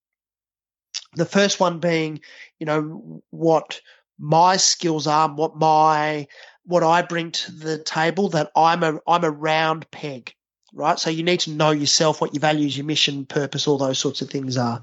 The 1.14 1.24
first 1.24 1.60
one 1.60 1.78
being, 1.78 2.20
you 2.58 2.66
know, 2.66 3.22
what 3.30 3.80
my 4.18 4.56
skills 4.56 5.06
are, 5.06 5.32
what 5.32 5.56
my 5.56 6.26
what 6.64 6.82
I 6.82 7.02
bring 7.02 7.30
to 7.30 7.52
the 7.52 7.78
table. 7.78 8.28
That 8.28 8.50
I'm 8.56 8.82
a 8.82 8.98
I'm 9.06 9.24
a 9.24 9.30
round 9.30 9.90
peg 9.90 10.34
right? 10.74 10.98
So 10.98 11.08
you 11.08 11.22
need 11.22 11.40
to 11.40 11.50
know 11.50 11.70
yourself, 11.70 12.20
what 12.20 12.34
your 12.34 12.40
values, 12.40 12.76
your 12.76 12.86
mission, 12.86 13.24
purpose, 13.24 13.66
all 13.66 13.78
those 13.78 13.98
sorts 13.98 14.20
of 14.20 14.28
things 14.28 14.56
are. 14.56 14.82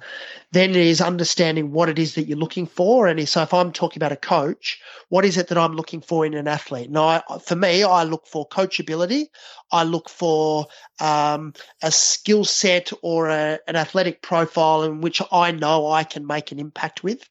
Then 0.52 0.72
it 0.72 0.78
is 0.78 1.00
understanding 1.00 1.72
what 1.72 1.90
it 1.90 2.00
is 2.00 2.16
that 2.16 2.24
you're 2.24 2.38
looking 2.38 2.66
for. 2.66 3.08
And 3.08 3.28
so 3.30 3.44
if 3.44 3.54
I'm 3.54 3.72
talking 3.72 4.00
about 4.00 4.12
a 4.12 4.18
coach, 4.18 4.82
what 5.10 5.26
is 5.26 5.38
it 5.38 5.50
that 5.50 5.58
I'm 5.58 5.76
looking 5.76 6.02
for 6.02 6.26
in 6.26 6.34
an 6.34 6.48
athlete? 6.48 6.90
Now, 6.90 7.22
for 7.44 7.56
me, 7.56 7.84
I 7.84 8.04
look 8.04 8.26
for 8.26 8.48
coachability. 8.48 9.28
I 9.72 9.84
look 9.84 10.10
for 10.10 10.68
um, 11.00 11.54
a 11.84 11.92
skill 11.92 12.46
set 12.46 12.92
or 13.04 13.30
a, 13.30 13.60
an 13.68 13.76
athletic 13.76 14.22
profile 14.22 14.84
in 14.84 15.02
which 15.02 15.22
I 15.32 15.52
know 15.52 15.88
I 15.88 16.04
can 16.04 16.26
make 16.26 16.52
an 16.52 16.60
impact 16.60 17.04
with. 17.04 17.28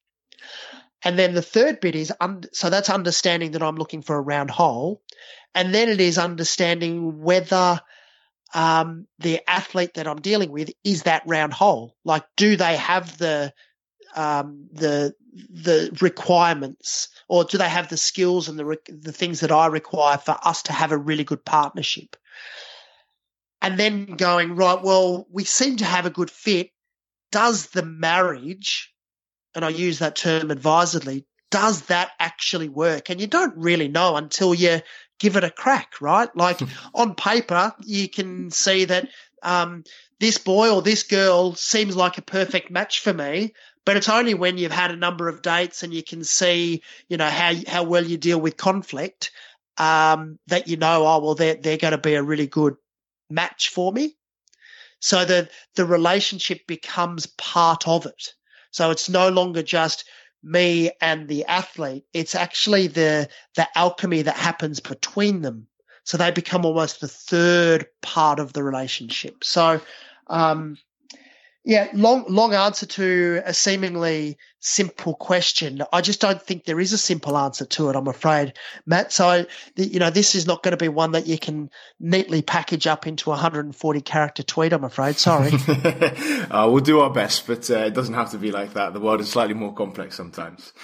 And 1.03 1.19
then 1.19 1.35
the 1.35 1.43
third 1.43 1.81
bit 1.81 1.97
is, 1.97 2.13
un- 2.21 2.45
so 2.53 2.71
that's 2.71 2.89
understanding 2.89 3.51
that 3.53 3.63
I'm 3.63 3.77
looking 3.77 4.03
for 4.03 4.17
a 4.17 4.21
round 4.21 4.51
hole. 4.51 5.03
And 5.57 5.75
then 5.75 5.89
it 5.89 6.01
is 6.01 6.19
understanding 6.19 7.21
whether– 7.21 7.81
um, 8.55 9.07
the 9.19 9.41
athlete 9.51 9.95
that 9.95 10.07
I'm 10.07 10.21
dealing 10.21 10.51
with 10.51 10.71
is 10.85 11.03
that 11.03 11.23
round 11.27 11.53
hole. 11.53 11.97
Like, 12.05 12.25
do 12.37 12.57
they 12.57 12.77
have 12.77 13.19
the 13.19 13.53
um, 14.15 14.69
the 14.73 15.15
the 15.51 15.97
requirements, 16.01 17.09
or 17.29 17.45
do 17.45 17.59
they 17.59 17.69
have 17.69 17.89
the 17.89 17.97
skills 17.97 18.49
and 18.49 18.59
the 18.59 18.79
the 18.89 19.13
things 19.13 19.41
that 19.41 19.51
I 19.51 19.67
require 19.67 20.19
for 20.19 20.39
us 20.43 20.63
to 20.65 20.73
have 20.73 20.93
a 20.93 20.99
really 20.99 21.25
good 21.25 21.45
partnership? 21.45 22.17
And 23.61 23.79
then 23.79 24.17
going 24.17 24.57
right, 24.57 24.81
well, 24.81 25.27
we 25.31 25.45
seem 25.45 25.77
to 25.79 25.85
have 25.85 26.07
a 26.07 26.11
good 26.11 26.31
fit. 26.31 26.71
Does 27.33 27.69
the 27.69 27.85
marriage, 27.85 28.95
and 29.55 29.65
I 29.65 29.71
use 29.71 29.99
that 29.99 30.17
term 30.17 30.51
advisedly, 30.51 31.27
does 31.51 31.83
that 31.83 32.11
actually 32.19 32.69
work? 32.69 33.11
And 33.11 33.21
you 33.21 33.27
don't 33.27 33.57
really 33.57 33.89
know 33.89 34.17
until 34.17 34.55
you 34.55 34.81
give 35.19 35.37
it 35.37 35.45
a 35.45 35.51
crack, 35.51 36.01
right? 36.01 36.35
Like 36.37 36.61
on 36.95 37.15
paper, 37.15 37.73
you 37.85 38.09
can 38.09 38.51
see 38.51 38.85
that 38.87 39.09
um, 39.43 39.85
this 40.21 40.39
boy 40.39 40.71
or 40.71 40.83
this 40.83 41.03
girl 41.03 41.55
seems 41.55 41.97
like 41.97 42.19
a 42.19 42.23
perfect 42.23 42.71
match 42.71 43.01
for 43.01 43.13
me. 43.13 43.55
But 43.85 43.99
it's 43.99 44.09
only 44.09 44.33
when 44.33 44.57
you've 44.57 44.73
had 44.73 44.91
a 44.91 44.97
number 44.97 45.29
of 45.29 45.43
dates 45.43 45.83
and 45.83 45.93
you 45.93 46.03
can 46.03 46.25
see, 46.25 46.83
you 47.09 47.19
know, 47.19 47.29
how 47.29 47.53
how 47.69 47.83
well 47.83 48.05
you 48.05 48.17
deal 48.17 48.41
with 48.41 48.57
conflict 48.57 49.31
um, 49.77 50.39
that 50.47 50.69
you 50.69 50.77
know, 50.77 51.07
oh 51.07 51.21
well, 51.21 51.35
they're 51.35 51.57
they're 51.57 51.77
going 51.77 51.93
to 51.93 51.99
be 51.99 52.15
a 52.15 52.23
really 52.23 52.47
good 52.47 52.77
match 53.31 53.71
for 53.71 53.93
me. 53.93 54.17
So 55.01 55.25
the 55.25 55.49
the 55.75 55.85
relationship 55.85 56.67
becomes 56.67 57.27
part 57.27 57.87
of 57.87 58.07
it. 58.07 58.33
So 58.71 58.91
it's 58.91 59.09
no 59.09 59.29
longer 59.29 59.63
just 59.63 60.05
me 60.45 60.91
and 61.01 61.27
the 61.29 61.45
athlete. 61.47 62.05
It's 62.13 62.35
actually 62.35 62.87
the 62.87 63.29
the 63.57 63.67
alchemy 63.77 64.23
that 64.23 64.37
happens 64.37 64.81
between 64.81 65.43
them. 65.43 65.67
So 66.05 66.17
they 66.17 66.31
become 66.31 66.67
almost 66.67 67.01
the 67.01 67.09
third 67.09 67.87
part 68.03 68.39
of 68.39 68.53
the 68.53 68.63
relationship. 68.63 69.43
So 69.43 69.81
um, 70.27 70.77
yeah, 71.65 71.89
long 71.95 72.27
long 72.29 72.53
answer 72.53 72.85
to 72.85 73.41
a 73.45 73.55
seemingly 73.55 74.37
simple 74.61 75.15
question. 75.15 75.83
I 75.93 76.03
just 76.03 76.21
don't 76.21 76.41
think 76.41 76.65
there 76.65 76.79
is 76.79 76.93
a 76.93 76.99
simple 76.99 77.39
answer 77.39 77.65
to 77.65 77.89
it. 77.89 77.97
I'm 77.97 78.07
afraid, 78.07 78.53
Matt. 78.85 79.13
So 79.13 79.47
you 79.75 79.99
know, 79.99 80.11
this 80.11 80.35
is 80.35 80.47
not 80.47 80.63
going 80.63 80.73
to 80.73 80.77
be 80.77 80.89
one 80.89 81.13
that 81.13 81.27
you 81.27 81.39
can 81.39 81.71
neatly 81.99 82.43
package 82.43 82.87
up 82.87 83.07
into 83.07 83.31
a 83.31 83.33
140 83.33 84.01
character 84.03 84.43
tweet. 84.43 84.75
I'm 84.75 84.85
afraid. 84.85 85.17
Sorry. 85.17 85.53
uh, 86.51 86.69
we'll 86.71 86.81
do 86.81 87.01
our 87.01 87.11
best, 87.11 87.47
but 87.47 87.71
uh, 87.71 87.79
it 87.79 87.95
doesn't 87.95 88.15
have 88.15 88.33
to 88.33 88.39
be 88.39 88.51
like 88.51 88.75
that. 88.75 88.93
The 88.93 89.01
world 89.01 89.23
is 89.23 89.31
slightly 89.31 89.55
more 89.55 89.73
complex 89.73 90.17
sometimes. 90.17 90.75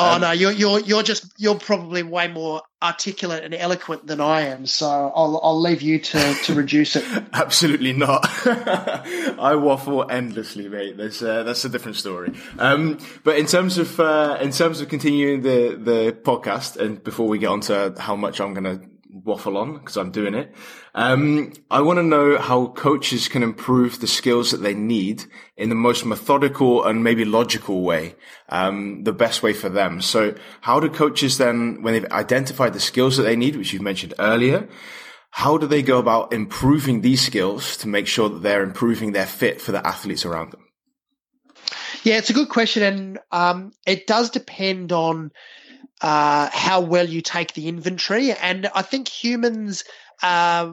Oh 0.00 0.14
um, 0.14 0.20
no, 0.20 0.30
you're 0.30 0.52
you're 0.52 0.78
you're 0.78 1.02
just 1.02 1.26
you're 1.38 1.58
probably 1.58 2.04
way 2.04 2.28
more 2.28 2.62
articulate 2.80 3.42
and 3.42 3.52
eloquent 3.52 4.06
than 4.06 4.20
I 4.20 4.42
am. 4.42 4.64
So 4.64 4.86
I'll 4.86 5.40
I'll 5.42 5.60
leave 5.60 5.82
you 5.82 5.98
to 5.98 6.34
to 6.44 6.54
reduce 6.54 6.94
it. 6.94 7.04
Absolutely 7.32 7.92
not. 7.92 8.24
I 8.46 9.56
waffle 9.56 10.08
endlessly, 10.08 10.68
mate. 10.68 10.96
That's 10.96 11.20
uh, 11.20 11.42
that's 11.42 11.64
a 11.64 11.68
different 11.68 11.96
story. 11.96 12.32
Um, 12.60 12.98
but 13.24 13.38
in 13.38 13.46
terms 13.46 13.76
of 13.76 13.98
uh, 13.98 14.38
in 14.40 14.52
terms 14.52 14.80
of 14.80 14.88
continuing 14.88 15.42
the 15.42 15.76
the 15.76 16.12
podcast, 16.12 16.76
and 16.76 17.02
before 17.02 17.26
we 17.26 17.38
get 17.38 17.48
on 17.48 17.60
to 17.62 17.92
how 17.98 18.14
much 18.14 18.40
I'm 18.40 18.54
going 18.54 18.78
to 18.78 18.88
waffle 19.28 19.56
on 19.56 19.74
because 19.74 19.96
I'm 19.96 20.10
doing 20.10 20.34
it. 20.34 20.52
Um, 20.94 21.52
I 21.70 21.80
want 21.82 21.98
to 21.98 22.02
know 22.02 22.38
how 22.38 22.66
coaches 22.66 23.28
can 23.28 23.44
improve 23.44 24.00
the 24.00 24.08
skills 24.08 24.50
that 24.50 24.62
they 24.62 24.74
need 24.74 25.24
in 25.56 25.68
the 25.68 25.76
most 25.76 26.04
methodical 26.04 26.84
and 26.84 27.04
maybe 27.04 27.24
logical 27.24 27.82
way, 27.82 28.16
um, 28.48 29.04
the 29.04 29.12
best 29.12 29.44
way 29.44 29.52
for 29.52 29.68
them. 29.68 30.00
So 30.02 30.34
how 30.62 30.80
do 30.80 30.88
coaches 30.88 31.38
then, 31.38 31.82
when 31.82 31.94
they've 31.94 32.10
identified 32.10 32.72
the 32.72 32.80
skills 32.80 33.16
that 33.16 33.22
they 33.22 33.36
need, 33.36 33.54
which 33.54 33.72
you've 33.72 33.82
mentioned 33.82 34.14
earlier, 34.18 34.68
how 35.30 35.58
do 35.58 35.68
they 35.68 35.82
go 35.82 35.98
about 35.98 36.32
improving 36.32 37.02
these 37.02 37.24
skills 37.24 37.76
to 37.76 37.88
make 37.88 38.08
sure 38.08 38.28
that 38.28 38.42
they're 38.42 38.64
improving 38.64 39.12
their 39.12 39.26
fit 39.26 39.60
for 39.60 39.70
the 39.70 39.86
athletes 39.86 40.24
around 40.24 40.50
them? 40.50 40.64
Yeah, 42.02 42.16
it's 42.16 42.30
a 42.30 42.34
good 42.34 42.48
question, 42.48 42.82
and 42.82 43.18
um, 43.30 43.72
it 43.86 44.06
does 44.06 44.30
depend 44.30 44.92
on 44.92 45.32
uh, 46.00 46.48
how 46.52 46.80
well 46.80 47.08
you 47.08 47.20
take 47.20 47.54
the 47.54 47.68
inventory. 47.68 48.32
And 48.32 48.68
I 48.74 48.82
think 48.82 49.08
humans, 49.08 49.84
uh, 50.22 50.72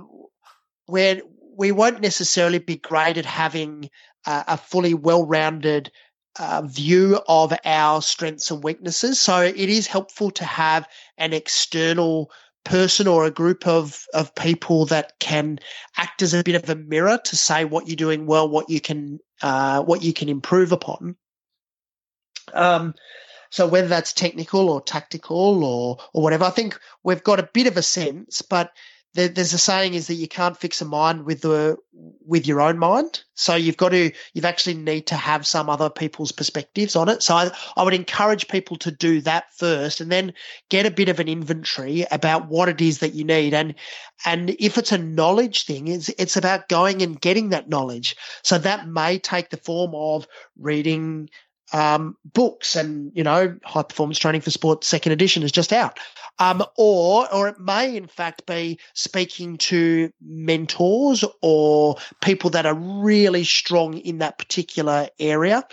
where 0.86 1.22
we 1.58 1.72
won't 1.72 2.02
necessarily 2.02 2.60
be 2.60 2.76
great 2.76 3.18
at 3.18 3.26
having 3.26 3.90
uh, 4.26 4.44
a 4.48 4.58
fully 4.58 4.94
well-rounded 4.94 5.92
uh, 6.38 6.64
view 6.66 7.20
of 7.28 7.54
our 7.64 8.02
strengths 8.02 8.52
and 8.52 8.64
weaknesses. 8.64 9.20
So 9.20 9.42
it 9.42 9.56
is 9.56 9.88
helpful 9.88 10.32
to 10.32 10.46
have 10.46 10.88
an 11.18 11.34
external 11.34 12.32
person 12.66 13.08
or 13.08 13.26
a 13.26 13.32
group 13.32 13.68
of 13.68 14.06
of 14.14 14.34
people 14.36 14.86
that 14.88 15.14
can 15.20 15.60
act 15.98 16.22
as 16.24 16.34
a 16.34 16.44
bit 16.44 16.56
of 16.56 16.70
a 16.70 16.76
mirror 16.76 17.20
to 17.24 17.36
say 17.38 17.64
what 17.64 17.88
you're 17.88 17.96
doing 17.96 18.26
well, 18.26 18.50
what 18.50 18.70
you 18.70 18.82
can 18.82 19.20
uh, 19.42 19.82
what 19.84 20.04
you 20.04 20.12
can 20.12 20.28
improve 20.28 20.72
upon. 20.72 21.16
Um, 22.54 22.94
so 23.56 23.66
whether 23.66 23.88
that's 23.88 24.12
technical 24.12 24.70
or 24.70 24.82
tactical 24.82 25.64
or 25.64 25.98
or 26.12 26.22
whatever, 26.22 26.44
I 26.44 26.50
think 26.50 26.78
we've 27.04 27.24
got 27.24 27.40
a 27.40 27.50
bit 27.54 27.68
of 27.68 27.78
a 27.78 27.82
sense, 27.82 28.42
but 28.42 28.74
there, 29.14 29.30
there's 29.30 29.54
a 29.54 29.58
saying 29.58 29.94
is 29.94 30.08
that 30.08 30.16
you 30.16 30.28
can't 30.28 30.58
fix 30.58 30.82
a 30.82 30.86
mind 30.86 31.24
with 31.24 31.40
the 31.40 31.78
with 32.28 32.46
your 32.46 32.60
own 32.60 32.78
mind. 32.78 33.24
So 33.36 33.56
you've 33.56 33.78
got 33.78 33.90
to 33.90 34.12
you've 34.34 34.44
actually 34.44 34.74
need 34.74 35.08
to 35.08 35.16
have 35.16 35.48
some 35.48 35.70
other 35.70 35.90
people's 35.90 36.34
perspectives 36.34 36.98
on 36.98 37.08
it. 37.08 37.24
So 37.24 37.34
I, 37.34 37.50
I 37.78 37.84
would 37.84 37.94
encourage 37.94 38.50
people 38.50 38.76
to 38.80 38.92
do 38.92 39.22
that 39.22 39.46
first, 39.56 40.02
and 40.02 40.12
then 40.12 40.34
get 40.70 40.86
a 40.86 40.92
bit 40.92 41.08
of 41.08 41.22
an 41.22 41.30
inventory 41.30 42.06
about 42.12 42.50
what 42.50 42.68
it 42.68 42.82
is 42.82 43.00
that 43.00 43.14
you 43.14 43.24
need. 43.24 43.54
And 43.54 43.76
and 44.26 44.50
if 44.60 44.78
it's 44.78 44.92
a 44.92 44.98
knowledge 44.98 45.64
thing, 45.64 45.88
it's 45.88 46.10
it's 46.10 46.36
about 46.36 46.68
going 46.68 47.02
and 47.02 47.22
getting 47.22 47.52
that 47.52 47.70
knowledge. 47.70 48.18
So 48.44 48.58
that 48.58 48.90
may 48.90 49.18
take 49.18 49.50
the 49.50 49.56
form 49.56 49.96
of 49.96 50.28
reading 50.60 51.30
um, 51.74 52.16
books 52.26 52.76
and 52.76 53.12
you 53.16 53.24
know 53.24 53.58
high 53.64 53.84
performance 53.84 54.20
training 54.20 54.42
for 54.42 54.52
sport 54.52 54.84
second 54.84 55.12
edition 55.12 55.44
is 55.44 55.52
just 55.52 55.74
out. 55.74 56.00
Um, 56.38 56.64
or 56.78 57.32
or 57.34 57.48
it 57.48 57.60
may 57.60 57.96
in 57.96 58.08
fact 58.08 58.46
be 58.46 58.80
speaking 58.94 59.58
to 59.58 60.12
mentors 60.22 61.24
or 61.42 61.96
people 62.22 62.50
that 62.52 62.66
are 62.66 62.76
really 62.76 63.44
strong 63.44 63.98
in 63.98 64.20
that 64.20 64.38
particular 64.38 65.10
area. 65.20 65.64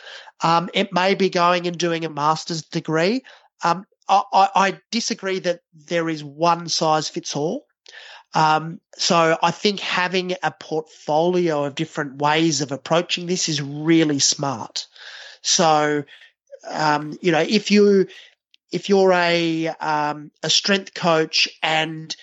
Um, 0.42 0.70
it 0.74 0.92
may 0.92 1.14
be 1.14 1.31
going 1.31 1.66
and 1.66 1.78
doing 1.78 2.05
a 2.05 2.11
master's 2.11 2.62
degree. 2.62 3.22
Um, 3.62 3.85
I, 4.09 4.48
I, 4.55 4.81
disagree 4.90 5.38
that 5.38 5.61
there 5.72 6.09
is 6.09 6.24
one 6.24 6.68
size 6.68 7.09
fits 7.09 7.37
all. 7.37 7.66
Um, 8.35 8.81
so 8.96 9.38
I 9.42 9.50
think 9.50 9.81
having 9.81 10.35
a 10.42 10.50
portfolio 10.50 11.64
of 11.64 11.74
different 11.74 12.20
ways 12.20 12.61
of 12.61 12.72
approaching 12.72 13.26
this 13.26 13.48
is 13.48 13.62
really 13.62 14.18
smart. 14.18 14.87
So, 15.42 16.05
um, 16.68 17.18
you 17.20 17.33
know, 17.33 17.40
if 17.46 17.70
you 17.70 18.07
if 18.70 18.88
you're 18.88 19.12
a 19.12 19.68
um, 19.68 20.31
a 20.42 20.50
strength 20.50 20.94
coach 20.94 21.48
and 21.62 22.14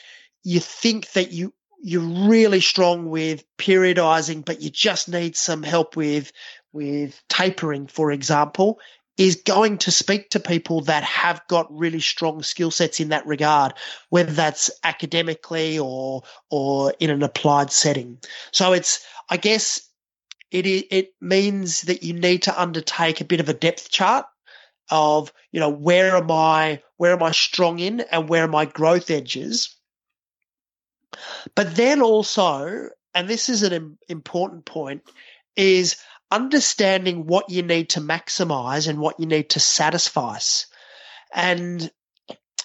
you 0.43 0.59
think 0.59 1.11
that 1.11 1.31
you 1.31 1.53
you're 1.81 2.27
really 2.27 2.59
strong 2.59 3.09
with 3.09 3.45
periodizing, 3.57 4.43
but 4.43 4.61
you 4.61 4.69
just 4.69 5.07
need 5.07 5.35
some 5.35 5.63
help 5.63 5.95
with 5.95 6.31
with 6.73 7.21
tapering, 7.29 7.87
for 7.87 8.11
example, 8.11 8.79
is 9.17 9.35
going 9.35 9.77
to 9.77 9.91
speak 9.91 10.29
to 10.29 10.39
people 10.39 10.81
that 10.81 11.03
have 11.03 11.41
got 11.47 11.67
really 11.77 11.99
strong 11.99 12.41
skill 12.41 12.71
sets 12.71 12.99
in 12.99 13.09
that 13.09 13.25
regard, 13.25 13.73
whether 14.09 14.31
that's 14.31 14.71
academically 14.83 15.77
or 15.77 16.23
or 16.49 16.93
in 16.99 17.09
an 17.09 17.23
applied 17.23 17.71
setting. 17.71 18.17
So 18.51 18.73
it's 18.73 19.05
I 19.29 19.37
guess 19.37 19.88
it 20.51 20.65
it 20.65 21.13
means 21.21 21.81
that 21.83 22.03
you 22.03 22.13
need 22.13 22.43
to 22.43 22.61
undertake 22.61 23.21
a 23.21 23.25
bit 23.25 23.39
of 23.39 23.49
a 23.49 23.53
depth 23.53 23.89
chart 23.89 24.25
of 24.89 25.31
you 25.51 25.59
know 25.59 25.69
where 25.69 26.15
am 26.15 26.31
I 26.31 26.81
where 26.97 27.13
am 27.13 27.23
I 27.23 27.31
strong 27.31 27.79
in 27.79 28.01
and 28.01 28.27
where 28.27 28.43
are 28.45 28.47
my 28.47 28.65
growth 28.65 29.09
edges. 29.09 29.75
But 31.55 31.75
then 31.75 32.01
also, 32.01 32.89
and 33.13 33.27
this 33.27 33.49
is 33.49 33.63
an 33.63 33.97
important 34.07 34.65
point, 34.65 35.01
is 35.55 35.97
understanding 36.31 37.25
what 37.25 37.49
you 37.49 37.63
need 37.63 37.89
to 37.91 38.01
maximize 38.01 38.87
and 38.87 38.99
what 38.99 39.19
you 39.19 39.25
need 39.25 39.49
to 39.51 39.59
satisfy. 39.59 40.37
And 41.33 41.91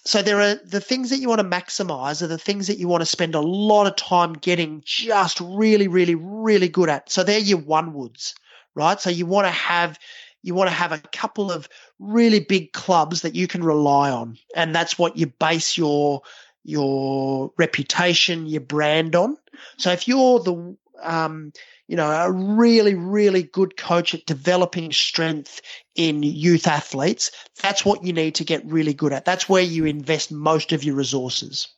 so 0.04 0.20
there 0.20 0.40
are 0.40 0.56
the 0.56 0.80
things 0.80 1.08
that 1.10 1.18
you 1.18 1.28
want 1.28 1.40
to 1.40 1.46
maximize 1.46 2.20
are 2.22 2.26
the 2.26 2.38
things 2.38 2.66
that 2.66 2.78
you 2.78 2.88
want 2.88 3.00
to 3.00 3.06
spend 3.06 3.34
a 3.34 3.40
lot 3.40 3.86
of 3.86 3.96
time 3.96 4.34
getting 4.34 4.82
just 4.84 5.40
really, 5.40 5.88
really, 5.88 6.14
really 6.14 6.68
good 6.68 6.90
at. 6.90 7.10
So 7.10 7.24
they're 7.24 7.38
your 7.38 7.58
one 7.58 7.94
woods, 7.94 8.34
right? 8.74 9.00
So 9.00 9.08
you 9.08 9.24
want 9.24 9.46
to 9.46 9.50
have 9.50 9.98
you 10.42 10.54
want 10.54 10.68
to 10.68 10.74
have 10.74 10.92
a 10.92 10.98
couple 10.98 11.50
of 11.50 11.70
really 11.98 12.40
big 12.40 12.74
clubs 12.74 13.22
that 13.22 13.34
you 13.34 13.46
can 13.46 13.64
rely 13.64 14.10
on. 14.10 14.36
And 14.54 14.74
that's 14.74 14.98
what 14.98 15.16
you 15.16 15.26
base 15.26 15.78
your 15.78 16.20
your 16.64 17.50
reputation, 17.56 18.46
your 18.46 18.60
brand 18.60 19.16
on. 19.16 19.38
So 19.78 19.90
if 19.90 20.06
you're 20.06 20.40
the 20.40 20.76
um, 21.02 21.52
you 21.86 21.96
know, 21.96 22.10
a 22.10 22.30
really, 22.30 22.94
really 22.94 23.42
good 23.42 23.76
coach 23.76 24.14
at 24.14 24.26
developing 24.26 24.90
strength 24.92 25.60
in 25.94 26.22
youth 26.22 26.66
athletes, 26.66 27.30
that's 27.60 27.84
what 27.84 28.04
you 28.04 28.12
need 28.12 28.36
to 28.36 28.44
get 28.44 28.64
really 28.64 28.94
good 28.94 29.12
at. 29.12 29.24
That's 29.24 29.48
where 29.48 29.62
you 29.62 29.84
invest 29.84 30.32
most 30.32 30.72
of 30.72 30.82
your 30.82 30.94
resources. 30.94 31.68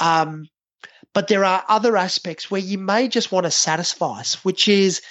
Um, 0.00 0.48
but 1.12 1.28
there 1.28 1.44
are 1.44 1.64
other 1.68 1.96
aspects 1.96 2.50
where 2.50 2.60
you 2.60 2.78
may 2.78 3.08
just 3.08 3.32
want 3.32 3.44
to 3.44 3.50
satisfy, 3.50 4.22
which 4.42 4.68
is 4.68 5.02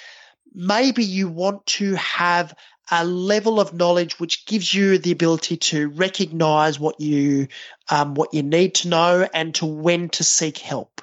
maybe 0.54 1.04
you 1.04 1.28
want 1.28 1.64
to 1.66 1.94
have 1.94 2.54
a 2.90 3.04
level 3.04 3.58
of 3.58 3.74
knowledge 3.74 4.18
which 4.20 4.46
gives 4.46 4.72
you 4.72 4.98
the 4.98 5.10
ability 5.10 5.56
to 5.56 5.88
recognize 5.88 6.78
what 6.78 7.00
you 7.00 7.48
um, 7.90 8.14
what 8.14 8.32
you 8.32 8.42
need 8.42 8.76
to 8.76 8.88
know 8.88 9.28
and 9.34 9.54
to 9.56 9.66
when 9.66 10.08
to 10.08 10.22
seek 10.22 10.58
help 10.58 11.02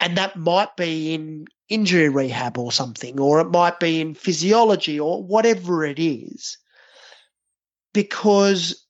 and 0.00 0.16
that 0.16 0.36
might 0.36 0.76
be 0.76 1.14
in 1.14 1.46
injury 1.68 2.08
rehab 2.08 2.58
or 2.58 2.72
something, 2.72 3.20
or 3.20 3.40
it 3.40 3.50
might 3.50 3.80
be 3.80 4.00
in 4.00 4.14
physiology 4.14 4.98
or 4.98 5.22
whatever 5.22 5.84
it 5.84 5.98
is, 5.98 6.58
because 7.92 8.86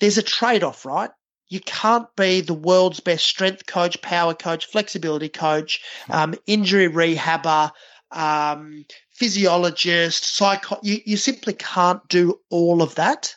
there's 0.00 0.18
a 0.18 0.22
trade 0.22 0.62
off, 0.62 0.84
right? 0.84 1.10
You 1.48 1.60
can't 1.60 2.08
be 2.16 2.40
the 2.40 2.54
world's 2.54 3.00
best 3.00 3.24
strength 3.24 3.66
coach, 3.66 4.00
power 4.02 4.34
coach, 4.34 4.66
flexibility 4.66 5.28
coach, 5.28 5.80
um, 6.10 6.34
injury 6.46 6.88
rehabber, 6.88 7.70
um, 8.10 8.84
physiologist, 9.12 10.24
psycho. 10.24 10.78
You, 10.82 10.98
you 11.04 11.16
simply 11.16 11.52
can't 11.52 12.06
do 12.08 12.40
all 12.50 12.82
of 12.82 12.96
that 12.96 13.36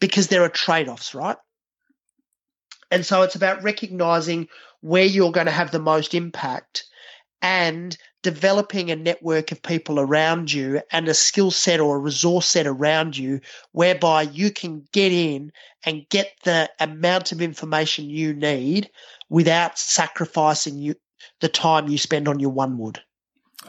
because 0.00 0.28
there 0.28 0.42
are 0.42 0.48
trade 0.48 0.88
offs, 0.88 1.14
right? 1.14 1.36
And 2.90 3.04
so 3.04 3.22
it's 3.22 3.34
about 3.34 3.62
recognizing 3.62 4.48
where 4.86 5.04
you're 5.04 5.32
going 5.32 5.46
to 5.46 5.52
have 5.52 5.72
the 5.72 5.80
most 5.80 6.14
impact 6.14 6.84
and 7.42 7.96
developing 8.22 8.88
a 8.88 8.96
network 8.96 9.50
of 9.50 9.60
people 9.60 9.98
around 9.98 10.52
you 10.52 10.80
and 10.92 11.08
a 11.08 11.14
skill 11.14 11.50
set 11.50 11.80
or 11.80 11.96
a 11.96 11.98
resource 11.98 12.46
set 12.46 12.68
around 12.68 13.16
you 13.16 13.40
whereby 13.72 14.22
you 14.22 14.48
can 14.52 14.86
get 14.92 15.10
in 15.10 15.50
and 15.84 16.08
get 16.08 16.32
the 16.44 16.70
amount 16.78 17.32
of 17.32 17.42
information 17.42 18.08
you 18.08 18.32
need 18.32 18.88
without 19.28 19.76
sacrificing 19.76 20.78
you, 20.78 20.94
the 21.40 21.48
time 21.48 21.88
you 21.88 21.98
spend 21.98 22.28
on 22.28 22.38
your 22.38 22.50
one 22.50 22.78
wood. 22.78 23.00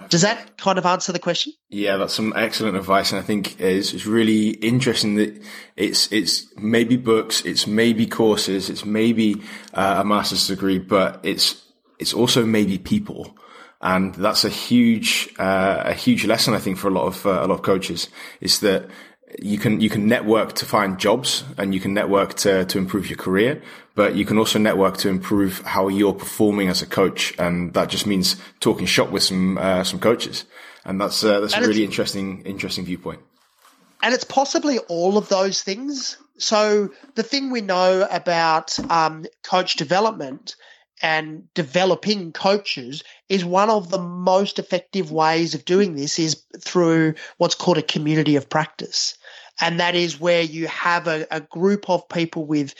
Does 0.09 0.21
that 0.21 0.57
kind 0.57 0.77
of 0.77 0.85
answer 0.85 1.11
the 1.11 1.19
question? 1.19 1.53
Yeah, 1.69 1.97
that's 1.97 2.13
some 2.13 2.33
excellent 2.35 2.77
advice, 2.77 3.11
and 3.11 3.19
I 3.19 3.23
think 3.23 3.59
it's, 3.59 3.93
it's 3.93 4.05
really 4.05 4.49
interesting 4.49 5.15
that 5.15 5.41
it's 5.75 6.11
it's 6.11 6.45
maybe 6.57 6.97
books, 6.97 7.41
it's 7.45 7.67
maybe 7.67 8.05
courses, 8.05 8.69
it's 8.69 8.85
maybe 8.85 9.41
uh, 9.73 9.97
a 9.99 10.05
master's 10.05 10.47
degree, 10.47 10.79
but 10.79 11.19
it's 11.23 11.63
it's 11.99 12.13
also 12.13 12.45
maybe 12.45 12.77
people, 12.77 13.37
and 13.81 14.15
that's 14.15 14.45
a 14.45 14.49
huge 14.49 15.29
uh, 15.39 15.83
a 15.85 15.93
huge 15.93 16.25
lesson 16.25 16.53
I 16.53 16.59
think 16.59 16.77
for 16.77 16.87
a 16.87 16.93
lot 16.93 17.07
of 17.07 17.25
uh, 17.25 17.43
a 17.43 17.47
lot 17.47 17.55
of 17.55 17.61
coaches 17.61 18.09
is 18.39 18.59
that 18.61 18.89
you 19.39 19.57
can 19.57 19.81
you 19.81 19.89
can 19.89 20.07
network 20.07 20.53
to 20.53 20.65
find 20.65 20.97
jobs 20.97 21.43
and 21.57 21.73
you 21.73 21.79
can 21.79 21.93
network 21.93 22.35
to 22.35 22.65
to 22.65 22.77
improve 22.77 23.09
your 23.09 23.17
career, 23.17 23.61
but 23.95 24.15
you 24.15 24.25
can 24.25 24.37
also 24.37 24.57
network 24.57 24.97
to 24.97 25.09
improve 25.09 25.59
how 25.61 25.89
you're 25.89 26.13
performing 26.13 26.69
as 26.69 26.81
a 26.81 26.85
coach, 26.85 27.33
and 27.37 27.73
that 27.73 27.89
just 27.89 28.07
means 28.07 28.37
talking 28.59 28.85
shop 28.85 29.11
with 29.11 29.23
some 29.23 29.57
uh, 29.57 29.83
some 29.83 29.99
coaches, 29.99 30.45
and 30.85 30.99
that's 31.01 31.23
uh, 31.23 31.39
that's 31.41 31.53
and 31.53 31.65
a 31.65 31.67
really 31.67 31.83
interesting 31.83 32.43
interesting 32.45 32.85
viewpoint. 32.85 33.19
And 34.01 34.13
it's 34.13 34.23
possibly 34.23 34.77
all 34.79 35.17
of 35.17 35.27
those 35.27 35.61
things. 35.61 36.17
So 36.37 36.91
the 37.15 37.23
thing 37.23 37.49
we 37.49 37.61
know 37.61 38.07
about 38.09 38.79
um, 38.91 39.25
coach 39.43 39.75
development 39.75 40.55
and 41.01 41.43
developing 41.53 42.31
coaches 42.31 43.03
is 43.29 43.45
one 43.45 43.69
of 43.69 43.89
the 43.89 43.99
most 43.99 44.59
effective 44.59 45.11
ways 45.11 45.53
of 45.53 45.65
doing 45.65 45.95
this 45.95 46.17
is 46.17 46.43
through 46.59 47.13
what's 47.37 47.55
called 47.55 47.77
a 47.77 47.83
community 47.83 48.35
of 48.35 48.49
practice. 48.49 49.17
And 49.61 49.79
that 49.79 49.95
is 49.95 50.19
where 50.19 50.41
you 50.41 50.67
have 50.67 51.07
a, 51.07 51.27
a 51.31 51.41
group 51.41 51.89
of 51.89 52.07
people 52.09 52.45
with 52.45 52.73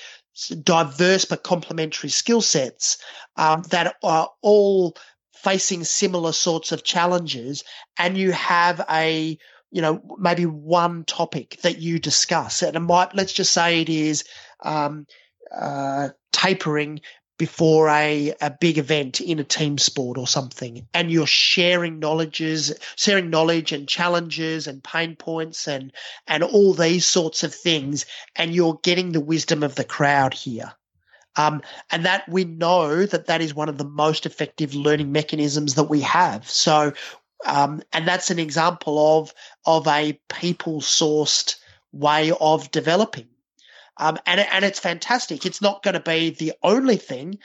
diverse 0.63 1.25
but 1.25 1.43
complementary 1.43 2.09
skill 2.09 2.41
sets 2.41 2.97
um, 3.35 3.63
that 3.69 3.95
are 4.03 4.29
all 4.41 4.95
facing 5.33 5.83
similar 5.83 6.31
sorts 6.31 6.71
of 6.71 6.83
challenges. 6.83 7.63
And 7.97 8.17
you 8.17 8.31
have 8.31 8.83
a, 8.89 9.37
you 9.71 9.81
know, 9.81 10.01
maybe 10.19 10.45
one 10.45 11.03
topic 11.05 11.59
that 11.61 11.79
you 11.79 11.99
discuss. 11.99 12.61
And 12.61 12.75
it 12.75 12.79
might, 12.79 13.15
let's 13.15 13.33
just 13.33 13.53
say 13.53 13.81
it 13.81 13.89
is, 13.89 14.23
um, 14.63 15.05
uh, 15.55 16.09
tapering 16.31 17.01
before 17.37 17.87
a, 17.89 18.33
a 18.41 18.49
big 18.49 18.77
event 18.77 19.21
in 19.21 19.39
a 19.39 19.43
team 19.43 19.77
sport 19.77 20.17
or 20.17 20.27
something 20.27 20.87
and 20.93 21.11
you're 21.11 21.27
sharing 21.27 21.99
knowledges 21.99 22.73
sharing 22.95 23.29
knowledge 23.29 23.71
and 23.71 23.87
challenges 23.87 24.67
and 24.67 24.83
pain 24.83 25.15
points 25.15 25.67
and 25.67 25.91
and 26.27 26.43
all 26.43 26.73
these 26.73 27.05
sorts 27.05 27.43
of 27.43 27.53
things 27.53 28.05
and 28.35 28.53
you're 28.53 28.79
getting 28.83 29.11
the 29.11 29.19
wisdom 29.19 29.63
of 29.63 29.75
the 29.75 29.83
crowd 29.83 30.33
here. 30.33 30.73
Um, 31.35 31.61
and 31.91 32.05
that 32.05 32.27
we 32.27 32.45
know 32.45 33.05
that 33.05 33.27
that 33.27 33.41
is 33.41 33.53
one 33.53 33.69
of 33.69 33.77
the 33.77 33.85
most 33.85 34.25
effective 34.25 34.73
learning 34.73 35.11
mechanisms 35.11 35.75
that 35.75 35.83
we 35.83 36.01
have. 36.01 36.49
So 36.49 36.93
um, 37.45 37.83
and 37.93 38.07
that's 38.07 38.31
an 38.31 38.39
example 38.39 39.19
of 39.19 39.33
of 39.65 39.87
a 39.87 40.19
people 40.29 40.81
sourced 40.81 41.55
way 41.91 42.31
of 42.41 42.71
developing 42.71 43.27
um, 43.99 44.17
and, 44.25 44.39
and 44.39 44.65
it's 44.65 44.79
fantastic. 44.79 45.45
It's 45.45 45.61
not 45.61 45.83
going 45.83 45.93
to 45.95 45.99
be 45.99 46.31
the 46.31 46.53
only 46.63 46.97
thing, 46.97 47.39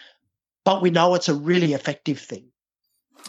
but 0.64 0.82
we 0.82 0.90
know 0.90 1.14
it's 1.14 1.28
a 1.28 1.34
really 1.34 1.72
effective 1.72 2.18
thing. 2.18 2.52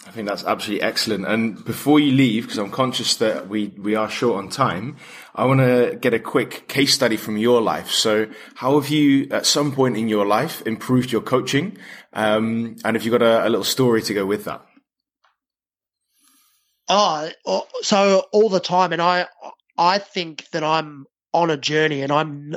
I 0.06 0.12
think 0.12 0.28
that's 0.28 0.44
absolutely 0.44 0.86
excellent. 0.86 1.26
And 1.26 1.64
before 1.64 2.00
you 2.00 2.12
leave, 2.12 2.44
because 2.44 2.58
I'm 2.58 2.72
conscious 2.72 3.16
that 3.18 3.48
we, 3.48 3.68
we 3.68 3.96
are 3.96 4.10
short 4.10 4.38
on 4.38 4.50
time, 4.50 4.98
I 5.34 5.46
want 5.46 5.62
to 5.62 5.98
get 6.00 6.14
a 6.14 6.20
quick 6.20 6.68
case 6.68 6.94
study 6.94 7.16
from 7.16 7.38
your 7.38 7.62
life. 7.62 7.90
So 7.90 8.28
how 8.56 8.80
have 8.80 8.90
you, 8.90 9.28
at 9.32 9.46
some 9.46 9.72
point 9.72 9.96
in 9.96 10.10
your 10.10 10.26
life, 10.26 10.62
improved 10.66 11.12
your 11.12 11.22
coaching? 11.22 11.78
Um, 12.12 12.76
and 12.84 12.98
if 12.98 13.06
you've 13.06 13.14
got 13.14 13.22
a, 13.22 13.48
a 13.48 13.50
little 13.50 13.64
story 13.64 14.02
to 14.02 14.14
go 14.14 14.26
with 14.26 14.46
that? 14.46 14.66
Oh, 16.90 17.30
so 17.82 18.26
all 18.34 18.50
the 18.50 18.60
time. 18.60 18.92
And 18.92 19.02
I, 19.02 19.28
I 19.78 20.00
think 20.00 20.50
that 20.52 20.64
I'm 20.64 21.06
on 21.34 21.50
a 21.50 21.58
journey 21.58 22.02
and 22.02 22.12
I'm 22.12 22.56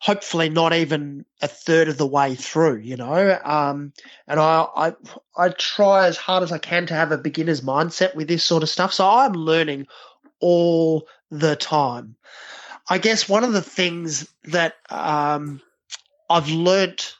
hopefully 0.00 0.48
not 0.48 0.72
even 0.72 1.24
a 1.40 1.48
third 1.48 1.88
of 1.88 1.98
the 1.98 2.06
way 2.06 2.34
through, 2.34 2.78
you 2.78 2.96
know. 2.96 3.38
Um, 3.44 3.92
and 4.26 4.40
I, 4.40 4.66
I, 4.76 4.92
I 5.36 5.48
try 5.50 6.06
as 6.08 6.16
hard 6.16 6.42
as 6.42 6.50
I 6.50 6.58
can 6.58 6.86
to 6.86 6.94
have 6.94 7.12
a 7.12 7.18
beginner's 7.18 7.60
mindset 7.60 8.16
with 8.16 8.26
this 8.26 8.44
sort 8.44 8.62
of 8.62 8.68
stuff. 8.68 8.92
So 8.92 9.08
I'm 9.08 9.32
learning 9.32 9.86
all 10.40 11.06
the 11.30 11.54
time. 11.54 12.16
I 12.88 12.98
guess 12.98 13.28
one 13.28 13.44
of 13.44 13.52
the 13.52 13.62
things 13.62 14.28
that 14.44 14.74
um, 14.90 15.60
I've 16.28 16.48
learnt 16.48 17.14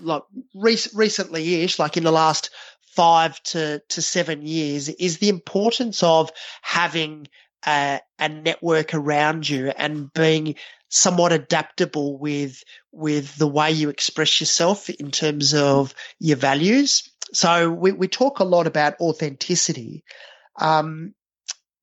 like 0.00 0.22
recently 0.54 1.62
ish, 1.62 1.78
like 1.78 1.96
in 1.96 2.04
the 2.04 2.12
last 2.12 2.50
five 2.94 3.42
to, 3.42 3.82
to 3.88 4.02
seven 4.02 4.42
years, 4.42 4.88
is 4.88 5.18
the 5.18 5.30
importance 5.30 6.02
of 6.02 6.30
having 6.60 7.26
a, 7.66 8.00
a 8.18 8.28
network 8.28 8.94
around 8.94 9.48
you 9.48 9.68
and 9.76 10.12
being 10.12 10.54
somewhat 10.88 11.32
adaptable 11.32 12.18
with 12.18 12.62
with 12.92 13.34
the 13.36 13.46
way 13.46 13.70
you 13.70 13.88
express 13.88 14.40
yourself 14.40 14.90
in 14.90 15.10
terms 15.10 15.54
of 15.54 15.94
your 16.18 16.36
values. 16.36 17.10
So 17.32 17.70
we, 17.70 17.92
we 17.92 18.08
talk 18.08 18.40
a 18.40 18.44
lot 18.44 18.66
about 18.66 19.00
authenticity, 19.00 20.04
um, 20.60 21.14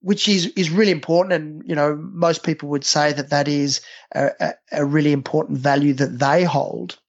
which 0.02 0.28
is 0.28 0.48
is 0.56 0.70
really 0.70 0.92
important, 0.92 1.34
and 1.34 1.68
you 1.68 1.76
know 1.76 1.96
most 1.96 2.44
people 2.44 2.70
would 2.70 2.86
say 2.86 3.12
that 3.14 3.32
that 3.32 3.48
is 3.48 3.82
a, 4.14 4.54
a 4.72 4.86
really 4.86 5.12
important 5.12 5.58
value 5.58 5.94
that 5.94 6.20
they 6.20 6.44
hold, 6.44 7.00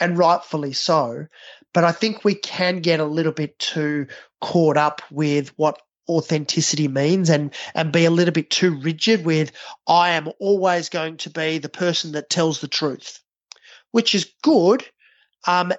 and 0.00 0.16
rightfully 0.16 0.72
so. 0.72 1.26
But 1.74 1.84
I 1.84 1.92
think 1.92 2.24
we 2.24 2.34
can 2.34 2.80
get 2.80 3.00
a 3.00 3.04
little 3.04 3.32
bit 3.32 3.58
too 3.58 4.06
caught 4.40 4.76
up 4.76 5.02
with 5.10 5.52
what 5.56 5.80
authenticity 6.10 6.88
means 6.88 7.30
and 7.30 7.54
and 7.74 7.92
be 7.92 8.04
a 8.04 8.10
little 8.10 8.32
bit 8.32 8.50
too 8.50 8.78
rigid 8.80 9.24
with 9.24 9.52
I 9.86 10.10
am 10.10 10.28
always 10.38 10.88
going 10.88 11.16
to 11.18 11.30
be 11.30 11.58
the 11.58 11.68
person 11.68 12.12
that 12.12 12.30
tells 12.30 12.60
the 12.60 12.68
truth, 12.68 13.20
which 13.92 14.14
is 14.14 14.32
good, 14.42 14.84
um, 15.46 15.72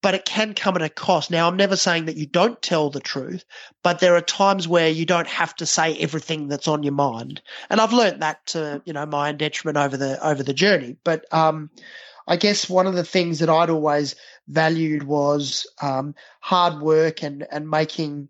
but 0.00 0.14
it 0.14 0.24
can 0.24 0.54
come 0.54 0.76
at 0.76 0.82
a 0.82 0.88
cost. 0.88 1.30
Now, 1.30 1.48
I'm 1.48 1.56
never 1.56 1.76
saying 1.76 2.04
that 2.04 2.16
you 2.16 2.26
don't 2.26 2.62
tell 2.62 2.88
the 2.90 3.00
truth, 3.00 3.44
but 3.82 3.98
there 3.98 4.14
are 4.14 4.20
times 4.20 4.68
where 4.68 4.88
you 4.88 5.04
don't 5.04 5.26
have 5.26 5.54
to 5.56 5.66
say 5.66 5.98
everything 5.98 6.48
that's 6.48 6.68
on 6.68 6.82
your 6.82 6.92
mind, 6.92 7.42
and 7.68 7.80
I've 7.80 7.92
learned 7.92 8.22
that 8.22 8.46
to 8.46 8.80
you 8.84 8.92
know 8.92 9.06
my 9.06 9.32
detriment 9.32 9.76
over 9.76 9.96
the 9.96 10.24
over 10.26 10.42
the 10.42 10.54
journey. 10.54 10.96
But 11.02 11.32
um, 11.34 11.70
I 12.28 12.36
guess 12.36 12.68
one 12.68 12.86
of 12.86 12.94
the 12.94 13.04
things 13.04 13.40
that 13.40 13.48
I'd 13.48 13.70
always 13.70 14.14
valued 14.46 15.02
was 15.04 15.66
um, 15.82 16.14
hard 16.40 16.80
work 16.80 17.22
and 17.22 17.46
and 17.50 17.68
making 17.68 18.28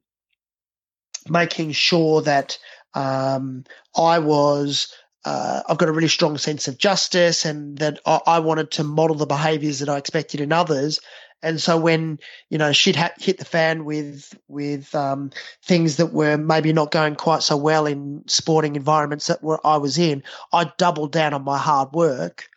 making 1.30 1.72
sure 1.72 2.22
that 2.22 2.58
um, 2.94 3.64
I 3.96 4.18
was 4.18 4.92
uh, 5.24 5.62
I've 5.68 5.78
got 5.78 5.88
a 5.88 5.92
really 5.92 6.08
strong 6.08 6.38
sense 6.38 6.68
of 6.68 6.78
justice 6.78 7.44
and 7.44 7.76
that 7.78 8.00
I, 8.06 8.20
I, 8.26 8.38
wanted 8.38 8.70
to 8.72 8.84
model 8.84 9.16
the 9.16 9.26
behaviors 9.26 9.80
that 9.80 9.88
I 9.88 9.98
expected 9.98 10.40
in 10.40 10.52
others. 10.52 11.00
And 11.42 11.60
so 11.60 11.76
when, 11.76 12.18
you 12.48 12.56
know, 12.56 12.72
shit 12.72 12.96
ha- 12.96 13.12
hit 13.18 13.38
the 13.38 13.44
fan 13.44 13.84
with, 13.84 14.32
with, 14.48 14.94
um, 14.94 15.30
things 15.62 15.96
that 15.96 16.12
were 16.12 16.38
maybe 16.38 16.72
not 16.72 16.92
going 16.92 17.14
quite 17.14 17.42
so 17.42 17.56
well 17.56 17.84
in 17.84 18.22
sporting 18.26 18.74
environments 18.74 19.26
that 19.26 19.42
were, 19.42 19.60
I 19.66 19.76
was 19.76 19.98
in, 19.98 20.22
I 20.52 20.72
doubled 20.78 21.12
down 21.12 21.34
on 21.34 21.44
my 21.44 21.58
hard 21.58 21.92
work. 21.92 22.48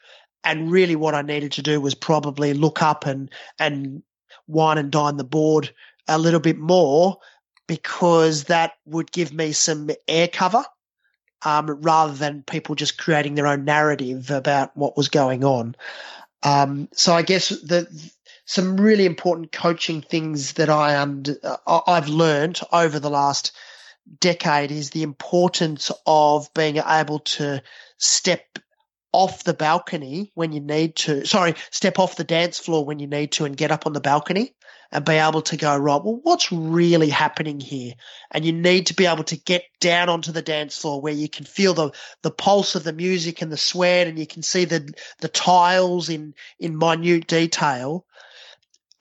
And 0.43 0.71
really 0.71 0.95
what 0.95 1.13
I 1.13 1.23
needed 1.23 1.51
to 1.53 1.61
do 1.61 1.81
was 1.81 1.93
probably 1.93 2.53
look 2.53 2.81
up 2.81 3.05
and, 3.05 3.29
and 3.59 4.01
wine 4.47 4.77
and 4.77 4.91
dine 4.91 5.17
the 5.17 5.23
board 5.23 5.73
a 6.07 6.17
little 6.17 6.39
bit 6.39 6.57
more 6.57 7.17
because 7.71 8.43
that 8.45 8.73
would 8.85 9.09
give 9.13 9.31
me 9.31 9.53
some 9.53 9.89
air 10.05 10.27
cover 10.27 10.61
um, 11.45 11.67
rather 11.67 12.11
than 12.11 12.43
people 12.43 12.75
just 12.75 12.97
creating 12.97 13.35
their 13.35 13.47
own 13.47 13.63
narrative 13.63 14.29
about 14.29 14.75
what 14.75 14.97
was 14.97 15.07
going 15.07 15.45
on. 15.45 15.73
Um, 16.43 16.89
so 16.91 17.13
I 17.13 17.21
guess 17.21 17.47
the 17.47 17.87
some 18.43 18.75
really 18.75 19.05
important 19.05 19.53
coaching 19.53 20.01
things 20.01 20.51
that 20.53 20.69
I 20.69 20.99
under, 20.99 21.37
uh, 21.41 21.79
I've 21.87 22.09
learned 22.09 22.59
over 22.73 22.99
the 22.99 23.09
last 23.09 23.53
decade 24.19 24.69
is 24.69 24.89
the 24.89 25.03
importance 25.03 25.91
of 26.05 26.53
being 26.53 26.75
able 26.75 27.19
to 27.19 27.63
step 27.99 28.59
off 29.13 29.45
the 29.45 29.53
balcony 29.53 30.29
when 30.35 30.51
you 30.51 30.59
need 30.59 30.97
to. 30.97 31.25
Sorry, 31.25 31.55
step 31.69 31.99
off 31.99 32.17
the 32.17 32.25
dance 32.25 32.59
floor 32.59 32.83
when 32.83 32.99
you 32.99 33.07
need 33.07 33.31
to 33.33 33.45
and 33.45 33.55
get 33.55 33.71
up 33.71 33.87
on 33.87 33.93
the 33.93 34.01
balcony 34.01 34.55
and 34.91 35.05
be 35.05 35.13
able 35.13 35.41
to 35.41 35.57
go, 35.57 35.77
right, 35.77 36.03
well, 36.03 36.19
what's 36.23 36.51
really 36.51 37.09
happening 37.09 37.59
here? 37.59 37.93
And 38.31 38.43
you 38.43 38.51
need 38.51 38.87
to 38.87 38.93
be 38.93 39.05
able 39.05 39.23
to 39.25 39.37
get 39.37 39.63
down 39.79 40.09
onto 40.09 40.31
the 40.31 40.41
dance 40.41 40.77
floor 40.77 40.99
where 40.99 41.13
you 41.13 41.29
can 41.29 41.45
feel 41.45 41.73
the, 41.73 41.91
the 42.23 42.31
pulse 42.31 42.75
of 42.75 42.83
the 42.83 42.93
music 42.93 43.41
and 43.41 43.51
the 43.51 43.57
sweat 43.57 44.07
and 44.07 44.19
you 44.19 44.27
can 44.27 44.43
see 44.43 44.65
the, 44.65 44.93
the 45.19 45.29
tiles 45.29 46.09
in, 46.09 46.33
in 46.59 46.77
minute 46.77 47.27
detail. 47.27 48.05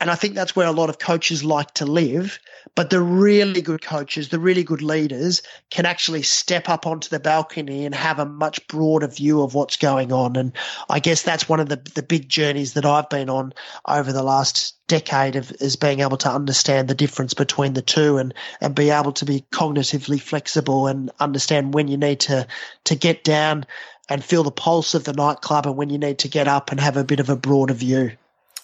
And 0.00 0.10
I 0.10 0.14
think 0.14 0.34
that's 0.34 0.56
where 0.56 0.66
a 0.66 0.72
lot 0.72 0.88
of 0.88 0.98
coaches 0.98 1.44
like 1.44 1.74
to 1.74 1.84
live. 1.84 2.38
But 2.74 2.88
the 2.88 3.02
really 3.02 3.60
good 3.60 3.82
coaches, 3.82 4.30
the 4.30 4.38
really 4.38 4.64
good 4.64 4.80
leaders 4.80 5.42
can 5.70 5.84
actually 5.84 6.22
step 6.22 6.70
up 6.70 6.86
onto 6.86 7.10
the 7.10 7.20
balcony 7.20 7.84
and 7.84 7.94
have 7.94 8.18
a 8.18 8.24
much 8.24 8.66
broader 8.66 9.08
view 9.08 9.42
of 9.42 9.54
what's 9.54 9.76
going 9.76 10.10
on. 10.10 10.36
And 10.36 10.52
I 10.88 11.00
guess 11.00 11.22
that's 11.22 11.50
one 11.50 11.60
of 11.60 11.68
the, 11.68 11.76
the 11.94 12.02
big 12.02 12.30
journeys 12.30 12.72
that 12.74 12.86
I've 12.86 13.10
been 13.10 13.28
on 13.28 13.52
over 13.86 14.10
the 14.10 14.22
last 14.22 14.74
decade 14.88 15.36
of 15.36 15.52
is 15.60 15.76
being 15.76 16.00
able 16.00 16.16
to 16.18 16.30
understand 16.30 16.88
the 16.88 16.94
difference 16.94 17.34
between 17.34 17.74
the 17.74 17.82
two 17.82 18.16
and, 18.16 18.32
and 18.62 18.74
be 18.74 18.88
able 18.88 19.12
to 19.12 19.26
be 19.26 19.44
cognitively 19.52 20.20
flexible 20.20 20.86
and 20.86 21.10
understand 21.20 21.74
when 21.74 21.88
you 21.88 21.98
need 21.98 22.20
to, 22.20 22.46
to 22.84 22.94
get 22.94 23.22
down 23.22 23.66
and 24.08 24.24
feel 24.24 24.44
the 24.44 24.50
pulse 24.50 24.94
of 24.94 25.04
the 25.04 25.12
nightclub 25.12 25.66
and 25.66 25.76
when 25.76 25.90
you 25.90 25.98
need 25.98 26.18
to 26.20 26.28
get 26.28 26.48
up 26.48 26.70
and 26.70 26.80
have 26.80 26.96
a 26.96 27.04
bit 27.04 27.20
of 27.20 27.28
a 27.28 27.36
broader 27.36 27.74
view. 27.74 28.12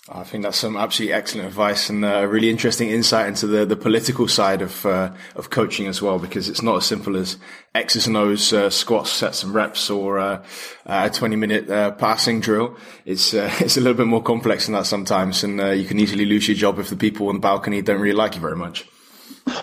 I 0.08 0.22
think 0.22 0.44
that's 0.44 0.58
some 0.58 0.76
absolutely 0.76 1.14
excellent 1.14 1.48
advice 1.48 1.90
and 1.90 2.04
a 2.04 2.28
really 2.28 2.48
interesting 2.48 2.90
insight 2.90 3.26
into 3.26 3.48
the, 3.48 3.66
the 3.66 3.74
political 3.74 4.28
side 4.28 4.62
of 4.62 4.86
uh, 4.86 5.12
of 5.34 5.50
coaching 5.50 5.88
as 5.88 6.00
well, 6.00 6.20
because 6.20 6.48
it's 6.48 6.62
not 6.62 6.76
as 6.76 6.86
simple 6.86 7.16
as 7.16 7.38
X's 7.74 8.06
and 8.06 8.16
O's, 8.16 8.52
uh, 8.52 8.70
squats, 8.70 9.10
sets 9.10 9.42
and 9.42 9.52
reps, 9.52 9.90
or 9.90 10.20
uh, 10.20 10.44
a 10.86 11.10
20 11.10 11.34
minute 11.34 11.68
uh, 11.68 11.90
passing 11.90 12.40
drill. 12.40 12.76
It's 13.04 13.34
uh, 13.34 13.52
it's 13.58 13.76
a 13.76 13.80
little 13.80 13.96
bit 13.96 14.06
more 14.06 14.22
complex 14.22 14.66
than 14.66 14.74
that 14.74 14.86
sometimes, 14.86 15.42
and 15.42 15.60
uh, 15.60 15.70
you 15.70 15.84
can 15.84 15.98
easily 15.98 16.24
lose 16.24 16.46
your 16.46 16.56
job 16.56 16.78
if 16.78 16.88
the 16.88 16.96
people 16.96 17.28
on 17.28 17.34
the 17.34 17.40
balcony 17.40 17.82
don't 17.82 18.00
really 18.00 18.16
like 18.16 18.36
you 18.36 18.40
very 18.40 18.56
much. 18.56 18.84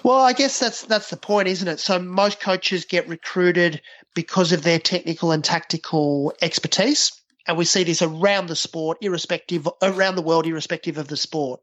Well, 0.03 0.19
I 0.19 0.34
guess 0.34 0.60
that's 0.60 0.82
that's 0.84 1.10
the 1.10 1.17
point, 1.17 1.47
isn't 1.47 1.67
it? 1.69 1.79
So 1.79 1.99
most 1.99 2.41
coaches 2.41 2.84
get 2.84 3.08
recruited 3.08 3.82
because 4.13 4.51
of 4.51 4.63
their 4.63 4.79
technical 4.79 5.32
and 5.32 5.43
tactical 5.43 6.34
expertise 6.41 7.22
and 7.47 7.58
we 7.58 7.65
see 7.65 7.84
this 7.84 8.01
around 8.01 8.47
the 8.47 8.56
sport, 8.56 8.99
irrespective 9.01 9.67
around 9.82 10.15
the 10.15 10.21
world, 10.21 10.47
irrespective 10.47 10.97
of 10.97 11.08
the 11.08 11.17
sport. 11.17 11.62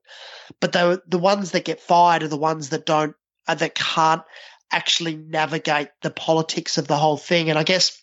But 0.61 0.73
the 0.73 1.03
the 1.07 1.19
ones 1.19 1.53
that 1.53 1.64
get 1.64 1.81
fired 1.81 2.23
are 2.23 2.29
the 2.29 2.37
ones 2.37 2.71
that 2.71 2.87
don't 2.87 3.14
uh, 3.49 3.55
that 3.55 3.75
can't 3.75 4.23
actually 4.71 5.16
navigate 5.16 5.88
the 6.03 6.11
politics 6.11 6.79
of 6.79 6.87
the 6.87 6.97
whole 6.97 7.16
thing. 7.16 7.51
And 7.51 7.59
I 7.59 7.64
guess 7.64 8.01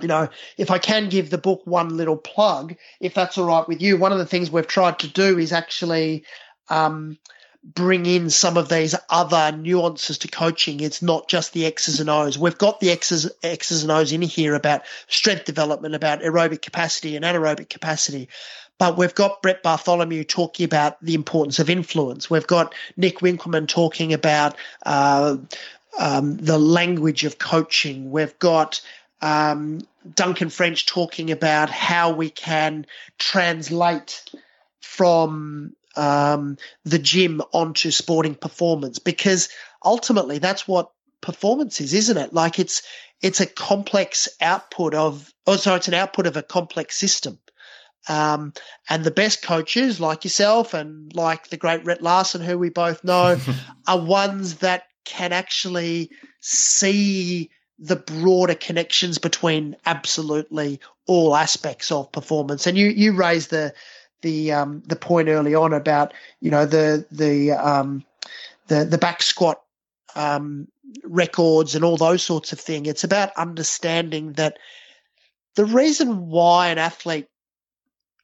you 0.00 0.08
know, 0.08 0.28
if 0.56 0.70
I 0.70 0.78
can 0.78 1.08
give 1.08 1.30
the 1.30 1.38
book 1.38 1.62
one 1.64 1.96
little 1.96 2.16
plug, 2.16 2.76
if 3.00 3.14
that's 3.14 3.38
all 3.38 3.46
right 3.46 3.66
with 3.66 3.80
you, 3.80 3.96
one 3.96 4.12
of 4.12 4.18
the 4.18 4.26
things 4.26 4.50
we've 4.50 4.66
tried 4.66 4.98
to 5.00 5.08
do 5.08 5.38
is 5.38 5.52
actually 5.52 6.24
um, 6.68 7.18
bring 7.62 8.06
in 8.06 8.30
some 8.30 8.56
of 8.56 8.68
these 8.68 8.94
other 9.08 9.52
nuances 9.56 10.18
to 10.18 10.28
coaching. 10.28 10.80
It's 10.80 11.02
not 11.02 11.28
just 11.28 11.52
the 11.52 11.66
X's 11.66 12.00
and 12.00 12.08
O's. 12.08 12.38
We've 12.38 12.56
got 12.56 12.80
the 12.80 12.90
X's, 12.90 13.30
X's 13.42 13.82
and 13.82 13.92
O's 13.92 14.12
in 14.12 14.22
here 14.22 14.54
about 14.54 14.82
strength 15.08 15.44
development, 15.44 15.94
about 15.94 16.22
aerobic 16.22 16.62
capacity 16.62 17.16
and 17.16 17.24
anaerobic 17.24 17.68
capacity. 17.68 18.28
But 18.78 18.96
we've 18.96 19.14
got 19.14 19.42
Brett 19.42 19.62
Bartholomew 19.62 20.24
talking 20.24 20.64
about 20.64 20.96
the 21.04 21.14
importance 21.14 21.58
of 21.58 21.68
influence. 21.68 22.30
We've 22.30 22.46
got 22.46 22.74
Nick 22.96 23.18
Winkelman 23.18 23.68
talking 23.68 24.14
about 24.14 24.56
uh, 24.86 25.36
um, 25.98 26.38
the 26.38 26.58
language 26.58 27.24
of 27.24 27.38
coaching. 27.38 28.10
We've 28.10 28.38
got 28.38 28.80
um, 29.20 29.86
Duncan 30.14 30.48
French 30.48 30.86
talking 30.86 31.30
about 31.30 31.68
how 31.68 32.14
we 32.14 32.30
can 32.30 32.86
translate 33.18 34.24
from 34.80 35.76
um, 35.96 36.56
the 36.84 36.98
gym 36.98 37.42
onto 37.52 37.90
sporting 37.90 38.34
performance 38.34 38.98
because 38.98 39.48
ultimately 39.84 40.38
that's 40.38 40.66
what 40.66 40.90
performance 41.20 41.80
is, 41.80 41.94
isn't 41.94 42.16
it? 42.16 42.32
Like 42.32 42.58
it's 42.58 42.82
it's 43.20 43.40
a 43.40 43.46
complex 43.46 44.28
output 44.40 44.94
of 44.94 45.32
oh 45.46 45.56
sorry, 45.56 45.78
it's 45.78 45.88
an 45.88 45.94
output 45.94 46.26
of 46.26 46.36
a 46.36 46.42
complex 46.42 46.96
system. 46.96 47.38
Um, 48.08 48.54
and 48.88 49.04
the 49.04 49.10
best 49.10 49.42
coaches 49.42 50.00
like 50.00 50.24
yourself 50.24 50.72
and 50.72 51.14
like 51.14 51.48
the 51.48 51.58
great 51.58 51.84
Rhett 51.84 52.02
Larson, 52.02 52.40
who 52.40 52.58
we 52.58 52.70
both 52.70 53.04
know, 53.04 53.38
are 53.86 54.00
ones 54.00 54.56
that 54.56 54.84
can 55.04 55.32
actually 55.32 56.10
see 56.40 57.50
the 57.78 57.96
broader 57.96 58.54
connections 58.54 59.18
between 59.18 59.76
absolutely 59.84 60.80
all 61.06 61.34
aspects 61.34 61.90
of 61.90 62.12
performance. 62.12 62.66
And 62.66 62.76
you 62.76 62.88
you 62.88 63.12
raise 63.12 63.48
the 63.48 63.74
the 64.22 64.52
um, 64.52 64.82
the 64.86 64.96
point 64.96 65.28
early 65.28 65.54
on 65.54 65.72
about 65.72 66.12
you 66.40 66.50
know 66.50 66.66
the 66.66 67.06
the 67.10 67.52
um, 67.52 68.04
the 68.68 68.84
the 68.84 68.98
back 68.98 69.22
squat 69.22 69.60
um, 70.14 70.68
records 71.04 71.74
and 71.74 71.84
all 71.84 71.96
those 71.96 72.22
sorts 72.22 72.52
of 72.52 72.60
things. 72.60 72.88
It's 72.88 73.04
about 73.04 73.32
understanding 73.36 74.32
that 74.34 74.58
the 75.56 75.64
reason 75.64 76.28
why 76.28 76.68
an 76.68 76.78
athlete 76.78 77.28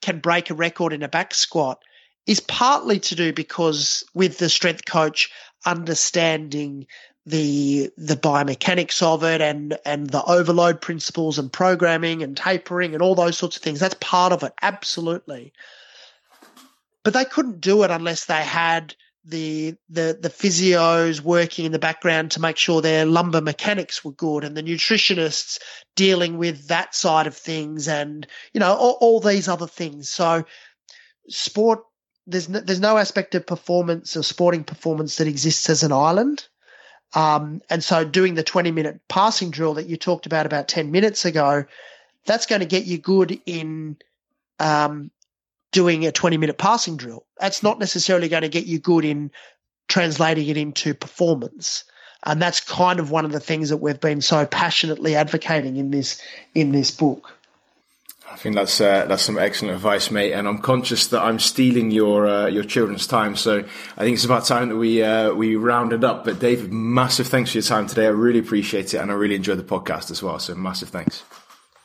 can 0.01 0.21
break 0.21 0.51
a 0.51 0.55
record 0.55 0.93
in 0.93 1.03
a 1.03 1.09
back 1.09 1.35
squat 1.35 1.83
is 2.27 2.41
partly 2.41 3.01
to 3.01 3.15
do 3.15 3.33
because 3.33 4.05
with 4.15 4.39
the 4.39 4.49
strength 4.49 4.85
coach 4.85 5.31
understanding 5.65 6.87
the 7.25 7.91
the 7.97 8.17
biomechanics 8.17 9.03
of 9.03 9.25
it 9.25 9.41
and 9.41 9.77
and 9.85 10.11
the 10.11 10.23
overload 10.25 10.81
principles 10.81 11.39
and 11.39 11.53
programming 11.53 12.23
and 12.23 12.37
tapering 12.37 12.95
and 12.95 13.03
all 13.03 13.17
those 13.17 13.37
sorts 13.37 13.57
of 13.57 13.63
things 13.63 13.81
that's 13.81 13.97
part 14.01 14.33
of 14.33 14.45
it 14.45 14.53
absolutely 14.63 15.53
but 17.07 17.15
they 17.15 17.25
couldn't 17.25 17.61
do 17.61 17.85
it 17.85 17.91
unless 17.93 18.25
they 18.25 18.43
had 18.43 18.97
the 19.25 19.77
the 19.89 20.19
the 20.21 20.29
physios 20.29 21.21
working 21.21 21.65
in 21.65 21.71
the 21.71 21.79
background 21.79 22.33
to 22.33 22.41
make 22.41 22.57
sure 22.57 22.83
their 22.83 23.07
lumbar 23.07 23.41
mechanics 23.41 24.05
were 24.05 24.11
good 24.11 24.43
and 24.43 24.57
the 24.57 24.63
nutritionists 24.63 25.61
dealing 25.95 26.37
with 26.37 26.67
that 26.67 26.97
side 26.97 27.29
of 27.29 27.37
things 27.37 27.87
and 27.87 28.27
you 28.53 28.59
know 28.59 28.75
all, 28.75 28.99
all 29.01 29.21
these 29.21 29.47
other 29.47 29.69
things. 29.69 30.11
So 30.11 30.45
sport 31.29 31.85
there's 32.27 32.49
no, 32.49 32.59
there's 32.59 32.81
no 32.81 32.99
aspect 32.99 33.37
of 33.37 33.47
performance 33.47 34.17
or 34.17 34.25
sporting 34.25 34.65
performance 34.65 35.15
that 35.19 35.29
exists 35.29 35.71
as 35.71 35.85
an 35.85 35.93
island. 35.93 36.49
Um, 37.15 37.61
and 37.71 37.85
so 37.85 38.05
doing 38.05 38.35
the 38.35 38.43
20 38.43 38.73
minute 38.73 39.01
passing 39.09 39.51
drill 39.51 39.75
that 39.75 39.87
you 39.87 39.97
talked 39.97 40.27
about 40.27 40.45
about 40.45 40.67
10 40.67 40.91
minutes 40.91 41.25
ago 41.25 41.67
that's 42.25 42.47
going 42.47 42.63
to 42.63 42.67
get 42.67 42.85
you 42.85 42.99
good 42.99 43.41
in 43.47 43.97
um, 44.59 45.13
doing 45.77 46.07
a 46.07 46.11
20 46.11 46.39
minute 46.39 46.57
passing 46.57 46.97
drill. 46.97 47.27
That's 47.39 47.63
not 47.63 47.79
necessarily 47.79 48.31
going 48.31 48.45
to 48.45 48.49
get 48.49 48.65
you 48.65 48.79
good 48.79 49.05
in 49.05 49.31
translating 49.89 50.49
it 50.49 50.57
into 50.57 50.95
performance. 50.95 51.85
And 52.25 52.41
that's 52.41 52.61
kind 52.61 52.99
of 52.99 53.11
one 53.11 53.27
of 53.27 53.33
the 53.33 53.41
things 53.41 53.69
that 53.69 53.77
we've 53.77 54.01
been 54.01 54.23
so 54.23 54.47
passionately 54.47 55.17
advocating 55.17 55.77
in 55.77 55.91
this 55.91 56.19
in 56.55 56.73
this 56.73 56.91
book. 56.91 57.31
I 58.29 58.37
think 58.37 58.55
that's 58.55 58.81
uh, 58.81 59.05
that's 59.05 59.23
some 59.23 59.39
excellent 59.39 59.75
advice, 59.75 60.11
mate. 60.11 60.33
And 60.33 60.49
I'm 60.49 60.63
conscious 60.63 61.09
that 61.09 61.21
I'm 61.21 61.39
stealing 61.39 61.91
your 61.91 62.27
uh, 62.27 62.47
your 62.47 62.65
children's 62.65 63.07
time, 63.07 63.37
so 63.37 63.59
I 63.99 64.01
think 64.01 64.15
it's 64.15 64.25
about 64.25 64.47
time 64.47 64.71
that 64.71 64.77
we 64.77 65.03
uh, 65.03 65.35
we 65.35 65.57
round 65.57 65.93
it 65.93 66.05
up. 66.05 66.25
But 66.25 66.41
David, 66.41 66.73
massive 66.73 67.27
thanks 67.27 67.53
for 67.53 67.59
your 67.59 67.65
time 67.65 67.87
today. 67.87 68.07
I 68.07 68.09
really 68.09 68.39
appreciate 68.39 68.95
it, 68.95 68.97
and 68.97 69.11
I 69.11 69.15
really 69.15 69.37
enjoyed 69.37 69.59
the 69.59 69.63
podcast 69.63 70.11
as 70.11 70.23
well. 70.23 70.39
So 70.39 70.55
massive 70.55 70.89
thanks. 70.89 71.23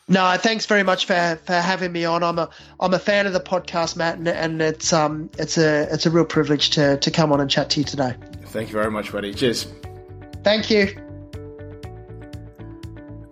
No, 0.08 0.36
thanks 0.38 0.66
very 0.66 0.84
much 0.84 1.06
for, 1.06 1.40
for 1.46 1.54
having 1.54 1.92
me 1.92 2.06
on. 2.06 2.24
I'm 2.24 2.38
a 2.38 2.50
I'm 2.80 2.94
a 2.94 3.00
fan 3.00 3.28
of 3.28 3.34
the 3.34 3.40
podcast, 3.40 3.96
Matt, 3.96 4.18
and, 4.18 4.28
and 4.28 4.62
it's 4.62 4.92
um 4.92 5.30
it's 5.38 5.58
a 5.58 5.88
it's 5.94 6.06
a 6.06 6.12
real 6.12 6.26
privilege 6.26 6.72
to 6.72 6.98
to 6.98 7.12
come 7.12 7.32
on 7.32 7.40
and 7.40 7.50
chat 7.50 7.70
to 7.72 7.80
you 7.80 7.86
today. 7.86 8.16
Thank 8.48 8.70
you 8.70 8.74
very 8.74 8.92
much, 8.92 9.12
buddy. 9.12 9.34
Cheers. 9.34 9.68
Thank 10.44 10.70
you. 10.70 10.96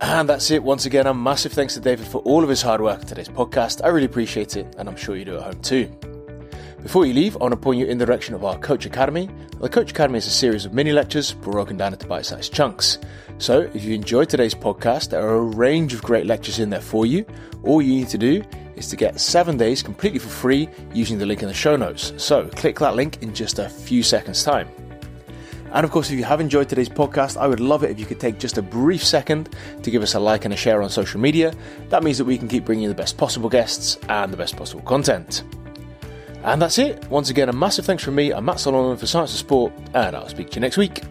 And 0.00 0.28
that's 0.28 0.50
it. 0.50 0.62
Once 0.62 0.86
again, 0.86 1.06
a 1.06 1.12
massive 1.12 1.52
thanks 1.52 1.74
to 1.74 1.80
David 1.80 2.06
for 2.06 2.22
all 2.22 2.42
of 2.42 2.48
his 2.48 2.62
hard 2.62 2.80
work 2.80 3.00
on 3.00 3.06
today's 3.06 3.28
podcast. 3.28 3.84
I 3.84 3.88
really 3.88 4.06
appreciate 4.06 4.56
it, 4.56 4.74
and 4.78 4.88
I'm 4.88 4.96
sure 4.96 5.14
you 5.16 5.26
do 5.26 5.36
at 5.36 5.42
home 5.42 5.60
too. 5.60 5.94
Before 6.82 7.04
you 7.04 7.12
leave, 7.12 7.36
I 7.36 7.40
want 7.40 7.52
to 7.52 7.58
point 7.58 7.78
you 7.78 7.86
in 7.86 7.98
the 7.98 8.06
direction 8.06 8.34
of 8.34 8.42
our 8.42 8.58
Coach 8.58 8.86
Academy. 8.86 9.28
The 9.60 9.68
Coach 9.68 9.90
Academy 9.90 10.16
is 10.16 10.26
a 10.26 10.30
series 10.30 10.64
of 10.64 10.72
mini 10.72 10.92
lectures 10.92 11.32
broken 11.32 11.76
down 11.76 11.92
into 11.92 12.06
bite 12.06 12.24
sized 12.24 12.54
chunks. 12.54 12.98
So, 13.36 13.70
if 13.74 13.84
you 13.84 13.94
enjoyed 13.94 14.30
today's 14.30 14.54
podcast, 14.54 15.10
there 15.10 15.22
are 15.22 15.36
a 15.36 15.42
range 15.42 15.92
of 15.92 16.02
great 16.02 16.24
lectures 16.24 16.58
in 16.58 16.70
there 16.70 16.80
for 16.80 17.04
you. 17.04 17.26
All 17.64 17.82
you 17.82 17.94
need 17.94 18.08
to 18.08 18.18
do 18.18 18.42
is 18.76 18.88
to 18.88 18.96
get 18.96 19.20
seven 19.20 19.58
days 19.58 19.82
completely 19.82 20.18
for 20.18 20.30
free 20.30 20.70
using 20.94 21.18
the 21.18 21.26
link 21.26 21.42
in 21.42 21.48
the 21.48 21.54
show 21.54 21.76
notes. 21.76 22.14
So, 22.16 22.48
click 22.48 22.78
that 22.78 22.96
link 22.96 23.22
in 23.22 23.34
just 23.34 23.58
a 23.58 23.68
few 23.68 24.02
seconds' 24.02 24.42
time. 24.42 24.68
And 25.72 25.84
of 25.84 25.90
course, 25.90 26.10
if 26.10 26.18
you 26.18 26.24
have 26.24 26.40
enjoyed 26.40 26.70
today's 26.70 26.88
podcast, 26.88 27.36
I 27.36 27.46
would 27.46 27.60
love 27.60 27.84
it 27.84 27.90
if 27.90 28.00
you 28.00 28.06
could 28.06 28.20
take 28.20 28.38
just 28.38 28.56
a 28.56 28.62
brief 28.62 29.04
second 29.04 29.54
to 29.82 29.90
give 29.90 30.02
us 30.02 30.14
a 30.14 30.18
like 30.18 30.46
and 30.46 30.54
a 30.54 30.56
share 30.56 30.82
on 30.82 30.88
social 30.88 31.20
media. 31.20 31.52
That 31.90 32.02
means 32.02 32.16
that 32.16 32.24
we 32.24 32.38
can 32.38 32.48
keep 32.48 32.64
bringing 32.64 32.84
you 32.84 32.88
the 32.88 32.94
best 32.94 33.18
possible 33.18 33.50
guests 33.50 33.98
and 34.08 34.32
the 34.32 34.36
best 34.38 34.56
possible 34.56 34.82
content. 34.82 35.44
And 36.42 36.62
that's 36.62 36.78
it. 36.78 37.08
Once 37.10 37.28
again, 37.28 37.48
a 37.48 37.52
massive 37.52 37.84
thanks 37.84 38.02
from 38.02 38.14
me. 38.14 38.32
I'm 38.32 38.46
Matt 38.46 38.60
Solomon 38.60 38.96
for 38.96 39.06
Science 39.06 39.32
of 39.32 39.38
Sport, 39.38 39.72
and 39.92 40.16
I'll 40.16 40.28
speak 40.28 40.48
to 40.50 40.54
you 40.54 40.60
next 40.60 40.78
week. 40.78 41.02